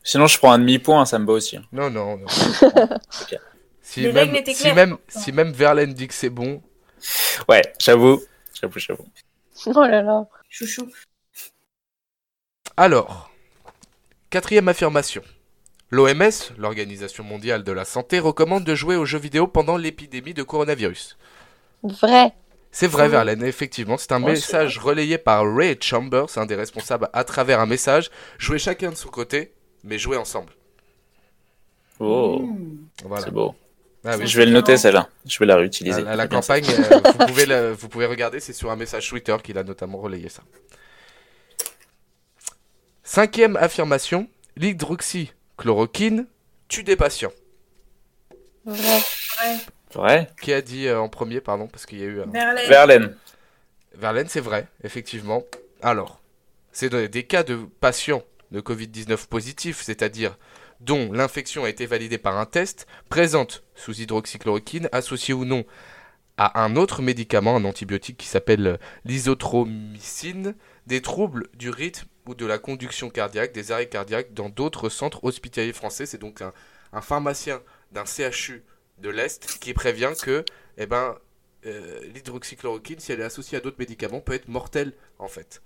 Sinon, 0.04 0.28
je 0.28 0.38
prends 0.38 0.52
un 0.54 0.60
demi-point, 0.60 1.06
ça 1.06 1.20
me 1.20 1.26
va 1.26 1.34
aussi. 1.34 1.58
hein. 1.58 1.64
Non, 1.72 1.90
non, 1.90 2.18
non. 2.18 2.26
Si, 3.82 4.02
Les 4.02 4.08
même, 4.14 4.16
règles 4.30 4.38
étaient 4.38 4.54
si, 4.54 4.62
claires. 4.64 4.76
même, 4.76 4.98
si 5.10 5.32
même 5.32 5.52
Verlaine 5.52 5.94
dit 5.94 6.08
que 6.08 6.14
c'est 6.14 6.30
bon, 6.30 6.62
Ouais, 7.50 7.62
j'avoue. 7.80 8.22
J'avoue, 8.60 8.80
j'avoue. 8.80 9.08
Oh 9.66 9.86
là 9.86 10.02
là. 10.02 10.28
chouchou. 10.50 10.90
Alors, 12.78 13.32
quatrième 14.30 14.68
affirmation. 14.68 15.22
L'OMS, 15.92 16.32
l'Organisation 16.58 17.24
mondiale 17.24 17.64
de 17.64 17.72
la 17.72 17.86
santé, 17.86 18.20
recommande 18.20 18.64
de 18.66 18.76
jouer 18.76 18.96
aux 18.96 19.06
jeux 19.06 19.20
vidéo 19.20 19.48
pendant 19.48 19.78
l'épidémie 19.78 20.34
de 20.34 20.44
coronavirus. 20.44 21.18
Vrai. 21.84 22.34
C'est 22.72 22.88
vrai. 22.88 23.08
Verlaine, 23.10 23.44
effectivement. 23.44 23.98
C'est 23.98 24.12
un 24.14 24.24
Ouais, 24.24 24.34
message 24.34 24.78
relayé 24.80 25.18
par 25.18 25.44
Ray 25.46 25.78
Chambers, 25.82 26.38
un 26.38 26.46
des 26.46 26.56
responsables, 26.56 27.10
à 27.14 27.24
travers 27.24 27.60
un 27.60 27.66
message. 27.66 28.10
Jouez 28.38 28.60
chacun 28.60 28.92
de 28.92 28.96
son 28.96 29.10
côté, 29.10 29.54
mais 29.84 29.98
jouez 29.98 30.18
ensemble. 30.18 30.54
Oh, 32.00 32.40
Mmh. 32.40 32.90
Voilà. 33.04 33.26
c'est 33.26 33.32
beau. 33.32 33.56
Ah 34.04 34.16
oui. 34.18 34.26
Je 34.28 34.38
vais 34.38 34.46
le 34.46 34.52
noter, 34.52 34.78
celle-là. 34.78 35.08
Je 35.26 35.38
vais 35.40 35.46
la 35.46 35.56
réutiliser. 35.56 36.02
la, 36.02 36.28
campagne, 36.28 36.66
euh, 36.68 37.00
vous, 37.20 37.26
pouvez 37.28 37.46
la- 37.46 37.72
vous 37.74 37.88
pouvez 37.88 38.06
regarder, 38.08 38.40
c'est 38.40 38.54
sur 38.54 38.72
un 38.72 38.76
message 38.76 39.08
Twitter 39.08 39.36
qu'il 39.44 39.58
a 39.58 39.64
notamment 39.64 40.00
relayé 40.00 40.28
ça. 40.30 40.42
Cinquième 43.04 43.56
affirmation, 43.58 44.28
l'hydroxychloroquine 44.56 46.26
tue 46.68 46.84
des 46.84 46.96
patients. 46.96 47.34
Vrai. 48.66 49.00
Ça. 49.00 49.46
Vrai 49.94 50.30
Qui 50.42 50.54
a 50.54 50.62
dit 50.62 50.88
euh, 50.88 51.00
en 51.00 51.10
premier, 51.10 51.42
pardon, 51.42 51.68
parce 51.68 51.86
qu'il 51.86 52.00
y 52.00 52.04
a 52.04 52.06
eu... 52.06 52.22
un- 52.22 52.26
Verlaine. 52.28 52.70
Verlaine. 52.70 53.18
Verlaine, 53.96 54.28
c'est 54.30 54.40
vrai, 54.40 54.68
effectivement. 54.84 55.44
Alors, 55.82 56.22
c'est 56.72 56.90
des 57.10 57.24
cas 57.24 57.44
de 57.44 57.58
patients 57.82 58.24
de 58.52 58.62
Covid-19 58.62 59.28
positifs, 59.28 59.82
c'est-à-dire 59.82 60.38
dont 60.82 61.12
l'infection 61.12 61.64
a 61.64 61.70
été 61.70 61.86
validée 61.86 62.18
par 62.18 62.38
un 62.38 62.46
test, 62.46 62.88
présente 63.10 63.64
sous 63.76 64.02
hydroxychloroquine, 64.02 64.90
associée 64.92 65.34
ou 65.34 65.46
non 65.46 65.64
à 66.38 66.64
un 66.64 66.76
autre 66.76 67.02
médicament, 67.02 67.56
un 67.56 67.66
antibiotique 67.66 68.18
qui 68.18 68.28
s'appelle 68.28 68.80
l'isothromycine, 69.06 70.56
des 70.88 71.02
troubles 71.02 71.48
du 71.54 71.70
rythme 71.70 72.08
ou 72.26 72.34
de 72.34 72.46
la 72.46 72.58
conduction 72.58 73.10
cardiaque, 73.10 73.54
des 73.54 73.72
arrêts 73.72 73.90
cardiaques 73.90 74.34
dans 74.34 74.50
d'autres 74.50 74.90
centres 74.90 75.24
hospitaliers 75.24 75.74
français. 75.74 76.06
C'est 76.06 76.18
donc 76.18 76.42
un, 76.42 76.54
un 76.94 77.02
pharmacien 77.02 77.62
d'un 77.92 78.06
CHU 78.06 78.64
de 79.00 79.10
l'Est 79.10 79.60
qui 79.60 79.74
prévient 79.74 80.14
que 80.22 80.44
eh 80.78 80.86
ben, 80.86 81.16
euh, 81.66 82.00
l'hydroxychloroquine, 82.14 83.00
si 83.00 83.12
elle 83.12 83.22
est 83.22 83.26
associée 83.26 83.58
à 83.58 83.62
d'autres 83.62 83.80
médicaments, 83.80 84.22
peut 84.22 84.34
être 84.34 84.48
mortelle 84.48 84.94
en 85.20 85.28
fait. 85.28 85.62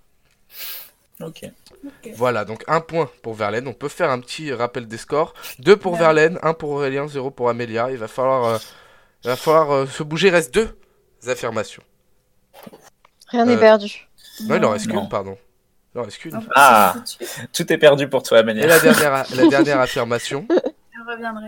Ok. 1.22 1.46
Ok. 1.86 2.12
Voilà, 2.16 2.44
donc 2.46 2.64
un 2.68 2.82
point 2.82 3.10
pour 3.22 3.34
Verlaine. 3.36 3.68
On 3.68 3.74
peut 3.74 3.88
faire 3.90 4.10
un 4.10 4.20
petit 4.20 4.52
rappel 4.54 4.88
des 4.88 4.98
scores. 4.98 5.34
Deux 5.60 5.78
pour 5.78 5.94
Ouais. 5.94 6.00
Verlaine, 6.00 6.38
un 6.44 6.54
pour 6.54 6.72
Aurélien, 6.72 7.08
zéro 7.08 7.32
pour 7.32 7.50
Amélia. 7.50 7.90
Il 7.92 7.98
va 7.98 8.08
falloir, 8.08 8.44
euh, 8.46 8.58
il 9.24 9.28
va 9.30 9.36
falloir 9.36 9.72
euh, 9.72 9.86
se 9.86 10.04
bouger. 10.04 10.28
Il 10.28 10.32
reste 10.34 10.54
deux 10.54 10.78
affirmations. 11.28 11.84
Rien 13.30 13.46
n'est 13.46 13.56
Euh, 13.56 13.60
perdu. 13.60 14.08
Non, 14.42 14.56
il 14.58 14.66
en 14.66 14.72
reste 14.72 14.88
qu'une, 14.90 15.08
pardon. 15.10 15.38
Il 15.94 16.02
en 16.02 16.04
reste 16.04 16.18
qu'une. 16.18 16.40
Ah. 16.56 16.96
Tout 17.54 17.72
est 17.72 17.78
perdu 17.78 18.10
pour 18.10 18.22
toi, 18.22 18.40
Et 18.40 18.44
Mania. 18.44 18.68
la 18.68 18.80
dernière, 18.80 19.26
la 19.34 19.48
dernière 19.48 19.80
affirmation. 19.80 20.46
Je 20.94 21.12
reviendrai. 21.12 21.48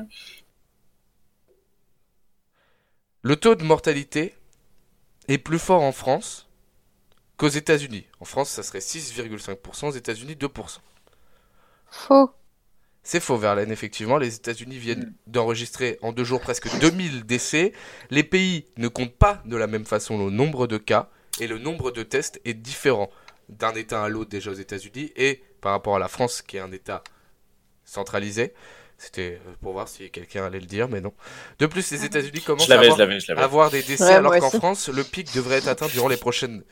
Le 3.23 3.35
taux 3.35 3.55
de 3.55 3.63
mortalité 3.63 4.35
est 5.27 5.37
plus 5.37 5.59
fort 5.59 5.81
en 5.81 5.91
France 5.91 6.46
qu'aux 7.37 7.47
États-Unis. 7.47 8.05
En 8.19 8.25
France, 8.25 8.49
ça 8.49 8.63
serait 8.63 8.79
6,5%, 8.79 9.87
aux 9.87 9.91
États-Unis 9.91 10.33
2%. 10.33 10.77
Faux. 11.89 12.31
C'est 13.03 13.21
faux, 13.21 13.37
Verlaine, 13.37 13.71
effectivement. 13.71 14.17
Les 14.17 14.35
États-Unis 14.35 14.77
viennent 14.77 15.13
d'enregistrer 15.27 15.97
en 16.01 16.11
deux 16.11 16.25
jours 16.25 16.41
presque 16.41 16.67
2000 16.79 17.25
décès. 17.25 17.71
Les 18.09 18.23
pays 18.23 18.65
ne 18.75 18.89
comptent 18.89 19.15
pas 19.15 19.41
de 19.45 19.55
la 19.55 19.67
même 19.67 19.85
façon 19.85 20.25
le 20.25 20.29
nombre 20.29 20.67
de 20.67 20.77
cas 20.77 21.09
et 21.39 21.47
le 21.47 21.57
nombre 21.57 21.91
de 21.91 22.03
tests 22.03 22.41
est 22.43 22.53
différent 22.53 23.09
d'un 23.47 23.73
État 23.75 24.03
à 24.03 24.09
l'autre 24.09 24.29
déjà 24.29 24.51
aux 24.51 24.55
États-Unis 24.55 25.13
et 25.15 25.41
par 25.61 25.71
rapport 25.71 25.95
à 25.95 25.99
la 25.99 26.09
France 26.09 26.41
qui 26.41 26.57
est 26.57 26.59
un 26.59 26.71
État 26.73 27.01
centralisé. 27.85 28.53
C'était 28.97 29.39
euh, 29.47 29.53
pour 29.61 29.73
voir 29.73 29.87
si 29.87 30.09
quelqu'un 30.09 30.45
allait 30.45 30.59
le 30.59 30.65
dire, 30.65 30.89
mais 30.89 30.99
non. 30.99 31.13
De 31.59 31.67
plus, 31.67 31.89
les 31.91 32.03
États-Unis 32.03 32.41
commencent 32.41 32.69
à 32.69 32.73
avoir 32.73 32.97
je 32.97 32.97
l'avais, 32.97 33.19
je 33.19 33.31
l'avais. 33.31 33.41
avoir 33.41 33.69
des 33.69 33.83
décès 33.83 34.03
Ouais, 34.03 34.13
alors 34.13 34.35
qu'en. 34.37 34.49
France 34.49 34.89
le 34.89 35.03
pic 35.03 35.33
devrait 35.33 35.57
être 35.57 35.67
atteint 35.67 35.87
durant 35.87 36.07
les 36.07 36.17
prochaines 36.17 36.63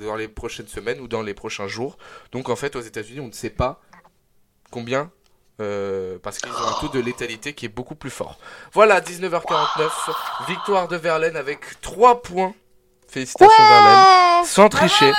dans 0.00 0.16
les 0.16 0.28
prochaines 0.28 0.68
semaines 0.68 1.00
ou 1.00 1.08
dans 1.08 1.22
les 1.22 1.34
prochains 1.34 1.68
jours. 1.68 1.98
Donc 2.32 2.48
en 2.48 2.56
fait 2.56 2.76
aux 2.76 2.80
États-Unis 2.80 3.20
on 3.20 3.26
ne 3.28 3.32
sait 3.32 3.50
pas 3.50 3.80
combien 4.70 5.10
euh, 5.60 6.18
parce 6.22 6.38
qu'ils 6.38 6.52
ont 6.52 6.66
un 6.66 6.80
taux 6.80 6.88
de 6.88 6.98
létalité 7.00 7.52
qui 7.52 7.66
est 7.66 7.68
beaucoup 7.68 7.94
plus 7.94 8.10
fort. 8.10 8.38
Voilà 8.72 9.00
19h49 9.00 9.90
victoire 10.48 10.88
de 10.88 10.96
Verlaine 10.96 11.36
avec 11.36 11.80
3 11.82 12.22
points. 12.22 12.54
Félicitations 13.08 13.62
Verlaine 13.68 14.44
sans 14.46 14.68
tricher. 14.70 15.12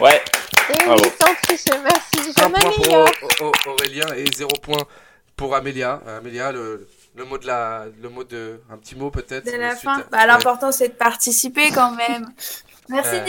Ouais. 0.00 0.22
Et 0.72 0.84
Bravo. 0.86 1.02
oui, 1.02 1.10
sans 1.20 1.34
tricher, 1.42 1.70
merci. 1.82 2.32
Je 2.36 2.44
Un 2.44 2.50
point 2.50 2.60
pour 2.60 2.78
m'améliore. 2.78 3.08
Au- 3.40 3.44
Au- 3.46 3.70
Aurélien 3.72 4.06
et 4.14 4.26
0 4.32 4.48
point 4.62 4.78
pour 5.34 5.56
Amélia. 5.56 6.00
Amélia 6.06 6.52
le, 6.52 6.86
le 7.16 7.24
mot 7.24 7.36
de 7.38 7.46
la 7.48 7.86
le 8.00 8.08
mot 8.08 8.22
de 8.22 8.62
un 8.70 8.76
petit 8.76 8.94
mot 8.94 9.10
peut-être 9.10 9.44
Dès 9.44 9.58
la 9.58 9.74
fin. 9.74 9.98
Bah, 10.12 10.18
Ouais. 10.18 10.26
l'important, 10.28 10.70
c'est 10.70 10.88
de 10.88 10.94
participer 10.94 11.70
quand 11.72 11.90
même. 11.96 12.32
Merci, 12.90 13.16
Euh. 13.16 13.20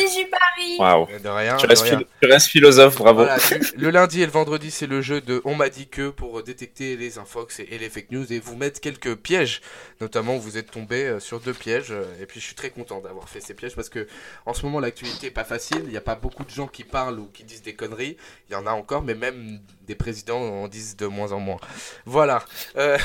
De 1.19 1.29
rien. 1.29 1.57
Tu 1.57 1.65
de 1.65 1.69
restes, 1.69 1.83
rien. 1.83 2.01
tu 2.21 2.27
restes 2.29 2.47
philosophe, 2.47 2.97
bravo. 2.97 3.23
Voilà, 3.23 3.37
le 3.75 3.89
lundi 3.89 4.21
et 4.21 4.25
le 4.25 4.31
vendredi, 4.31 4.71
c'est 4.71 4.87
le 4.87 5.01
jeu 5.01 5.21
de 5.21 5.41
On 5.45 5.55
m'a 5.55 5.69
dit 5.69 5.87
que 5.87 6.09
pour 6.09 6.43
détecter 6.43 6.95
les 6.97 7.17
infox 7.17 7.59
et, 7.59 7.67
et 7.71 7.77
les 7.77 7.89
fake 7.89 8.11
news 8.11 8.31
et 8.33 8.39
vous 8.39 8.55
mettre 8.55 8.79
quelques 8.81 9.15
pièges. 9.15 9.61
Notamment, 9.99 10.37
vous 10.37 10.57
êtes 10.57 10.71
tombé 10.71 11.03
euh, 11.05 11.19
sur 11.19 11.39
deux 11.39 11.53
pièges. 11.53 11.91
euh, 11.91 12.03
Et 12.21 12.25
puis, 12.25 12.39
je 12.39 12.45
suis 12.45 12.55
très 12.55 12.69
content 12.71 12.99
d'avoir 13.01 13.29
fait 13.29 13.41
ces 13.41 13.53
pièges 13.53 13.75
parce 13.75 13.89
que 13.89 14.07
en 14.45 14.53
ce 14.53 14.65
moment, 14.65 14.79
l'actualité 14.79 15.27
est 15.27 15.31
pas 15.31 15.43
facile. 15.43 15.81
Il 15.85 15.89
n'y 15.91 15.97
a 15.97 16.01
pas 16.01 16.15
beaucoup 16.15 16.43
de 16.43 16.49
gens 16.51 16.67
qui 16.67 16.83
parlent 16.83 17.19
ou 17.19 17.27
qui 17.33 17.43
disent 17.43 17.61
des 17.61 17.73
conneries. 17.75 18.17
Il 18.49 18.53
y 18.53 18.55
en 18.55 18.65
a 18.67 18.71
encore, 18.71 19.01
mais 19.03 19.15
même 19.15 19.59
des 19.87 19.95
présidents 19.95 20.39
en 20.41 20.67
disent 20.67 20.95
de 20.97 21.05
moins 21.07 21.31
en 21.31 21.39
moins. 21.39 21.57
Voilà. 22.05 22.43
Euh, 22.77 22.97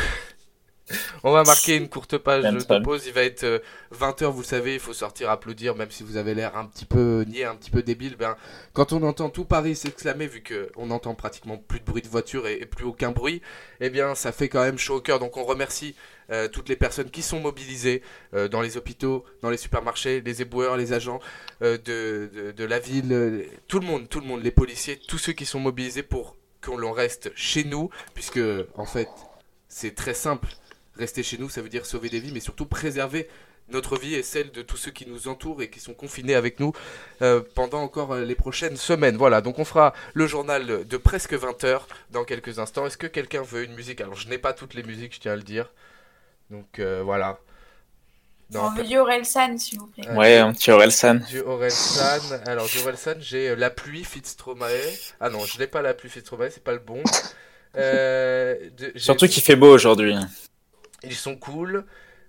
On 1.24 1.32
va 1.32 1.42
marquer 1.44 1.76
une 1.76 1.88
courte 1.88 2.18
page 2.18 2.44
de 2.44 2.82
pause. 2.82 3.04
Il 3.06 3.12
va 3.12 3.22
être 3.22 3.62
20h, 3.94 4.26
vous 4.26 4.40
le 4.40 4.46
savez, 4.46 4.74
il 4.74 4.80
faut 4.80 4.92
sortir 4.92 5.30
applaudir, 5.30 5.74
même 5.74 5.90
si 5.90 6.02
vous 6.02 6.16
avez 6.16 6.34
l'air 6.34 6.56
un 6.56 6.66
petit 6.66 6.84
peu 6.84 7.24
niais, 7.26 7.44
un 7.44 7.56
petit 7.56 7.70
peu 7.70 7.82
débile. 7.82 8.16
Ben, 8.16 8.36
quand 8.72 8.92
on 8.92 9.02
entend 9.02 9.30
tout 9.30 9.44
Paris 9.44 9.76
s'exclamer, 9.76 10.26
vu 10.26 10.42
qu'on 10.42 10.90
entend 10.90 11.14
pratiquement 11.14 11.56
plus 11.56 11.80
de 11.80 11.84
bruit 11.84 12.02
de 12.02 12.08
voiture 12.08 12.46
et, 12.46 12.54
et 12.60 12.66
plus 12.66 12.84
aucun 12.84 13.10
bruit, 13.10 13.42
eh 13.80 13.90
bien 13.90 14.14
ça 14.14 14.32
fait 14.32 14.48
quand 14.48 14.62
même 14.62 14.78
chaud 14.78 14.96
au 14.96 15.00
cœur. 15.00 15.18
Donc 15.18 15.36
on 15.36 15.44
remercie 15.44 15.94
euh, 16.30 16.48
toutes 16.48 16.68
les 16.68 16.76
personnes 16.76 17.10
qui 17.10 17.22
sont 17.22 17.40
mobilisées 17.40 18.02
euh, 18.34 18.48
dans 18.48 18.60
les 18.60 18.76
hôpitaux, 18.76 19.24
dans 19.42 19.50
les 19.50 19.56
supermarchés, 19.56 20.20
les 20.20 20.42
éboueurs, 20.42 20.76
les 20.76 20.92
agents 20.92 21.20
euh, 21.62 21.78
de, 21.78 22.30
de, 22.34 22.52
de 22.52 22.64
la 22.64 22.78
ville, 22.78 23.12
euh, 23.12 23.42
tout 23.68 23.78
le 23.78 23.86
monde, 23.86 24.08
tout 24.08 24.20
le 24.20 24.26
monde, 24.26 24.42
les 24.42 24.50
policiers, 24.50 24.98
tous 25.08 25.18
ceux 25.18 25.32
qui 25.32 25.46
sont 25.46 25.60
mobilisés 25.60 26.02
pour 26.02 26.36
qu'on 26.64 26.76
l'on 26.76 26.92
reste 26.92 27.30
chez 27.36 27.64
nous, 27.64 27.90
puisque 28.14 28.40
en 28.74 28.86
fait 28.86 29.08
c'est 29.68 29.94
très 29.94 30.14
simple. 30.14 30.48
Rester 30.98 31.22
chez 31.22 31.38
nous, 31.38 31.48
ça 31.50 31.60
veut 31.62 31.68
dire 31.68 31.84
sauver 31.86 32.08
des 32.08 32.20
vies, 32.20 32.32
mais 32.32 32.40
surtout 32.40 32.66
préserver 32.66 33.28
notre 33.68 33.98
vie 33.98 34.14
et 34.14 34.22
celle 34.22 34.52
de 34.52 34.62
tous 34.62 34.76
ceux 34.76 34.92
qui 34.92 35.06
nous 35.08 35.26
entourent 35.28 35.60
et 35.60 35.68
qui 35.68 35.80
sont 35.80 35.92
confinés 35.92 36.34
avec 36.36 36.60
nous 36.60 36.72
euh, 37.20 37.42
pendant 37.56 37.80
encore 37.82 38.12
euh, 38.14 38.24
les 38.24 38.36
prochaines 38.36 38.76
semaines. 38.76 39.16
Voilà, 39.16 39.40
donc 39.40 39.58
on 39.58 39.64
fera 39.64 39.92
le 40.14 40.26
journal 40.28 40.86
de 40.86 40.96
presque 40.96 41.34
20 41.34 41.64
heures 41.64 41.88
dans 42.12 42.24
quelques 42.24 42.58
instants. 42.60 42.86
Est-ce 42.86 42.96
que 42.96 43.08
quelqu'un 43.08 43.42
veut 43.42 43.64
une 43.64 43.74
musique? 43.74 44.00
Alors 44.00 44.14
je 44.14 44.28
n'ai 44.28 44.38
pas 44.38 44.52
toutes 44.52 44.74
les 44.74 44.84
musiques, 44.84 45.14
je 45.16 45.20
tiens 45.20 45.32
à 45.32 45.36
le 45.36 45.42
dire. 45.42 45.72
Donc 46.50 46.78
euh, 46.78 47.02
voilà. 47.04 47.38
Non, 48.52 48.66
On 48.66 48.74
veut 48.76 48.84
du 48.84 48.96
Orelsan, 48.96 49.58
s'il 49.58 49.80
vous 49.80 49.88
plaît. 49.88 50.04
Euh, 50.08 50.14
Ouais, 50.14 50.36
un 50.38 50.52
petit 50.52 50.70
Orelsan. 50.70 51.16
du 51.28 51.40
Orelsan. 51.40 52.20
Alors, 52.46 52.66
du 52.68 52.78
Orelsan, 52.78 53.14
j'ai 53.18 53.56
La 53.56 53.70
pluie 53.70 54.04
Fit 54.04 54.22
Stromae. 54.24 54.68
Ah 55.18 55.30
non, 55.30 55.44
je 55.44 55.58
n'ai 55.58 55.66
pas 55.66 55.82
La 55.82 55.94
pluie 55.94 56.08
Fit 56.08 56.20
Stromae, 56.20 56.50
c'est 56.50 56.62
pas 56.62 56.72
le 56.72 56.78
bon. 56.78 57.02
Euh, 57.76 58.54
de- 58.78 58.92
Surtout 58.96 59.26
qu'il 59.26 59.42
fait 59.42 59.56
beau 59.56 59.74
aujourd'hui. 59.74 60.14
Ils 61.06 61.14
sont 61.14 61.36
cool. 61.36 61.84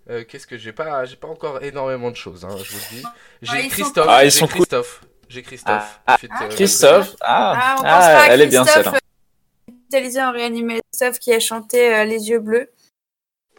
Euh, 0.09 0.23
Qu'est-ce 0.23 0.47
que 0.47 0.57
j'ai 0.57 0.71
pas 0.71 1.03
J'ai 1.05 1.15
pas 1.17 1.27
encore 1.27 1.61
énormément 1.63 2.11
de 2.11 2.15
choses, 2.15 2.45
hein, 2.45 2.55
je 2.63 2.71
vous 2.71 2.79
le 2.91 2.97
dis. 2.97 3.03
J'ai 3.41 3.51
Ouais, 3.53 3.63
sont 3.63 3.69
Christophe. 3.69 4.05
cool. 4.05 4.13
Ah, 4.15 4.25
ils 4.25 4.31
sont 4.31 4.47
cool. 4.47 4.55
Christophe. 4.55 5.01
J'ai 5.29 5.41
Christophe. 5.41 5.99
Ah, 6.07 6.17
ah, 6.29 6.43
euh, 6.43 6.47
Christophe, 6.49 7.15
Ah, 7.21 7.53
ah, 7.57 7.75
on 7.79 7.83
ah, 7.85 7.97
pensera 7.97 8.21
à 8.21 8.27
elle 8.29 8.41
est 8.41 8.47
bien 8.47 8.63
Christophe, 8.63 8.83
celle-là. 8.85 8.99
euh, 8.99 10.21
en 10.21 10.31
réanimé. 10.31 10.79
Christophe 10.91 11.19
qui 11.19 11.33
a 11.33 11.39
chanté 11.39 11.93
euh, 11.93 12.05
Les 12.05 12.29
yeux 12.29 12.39
bleus. 12.39 12.69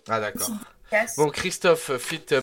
Ah 0.09 0.20
d'accord. 0.20 0.50
Bon, 1.18 1.28
Christophe 1.28 1.96
Fit 1.98 2.33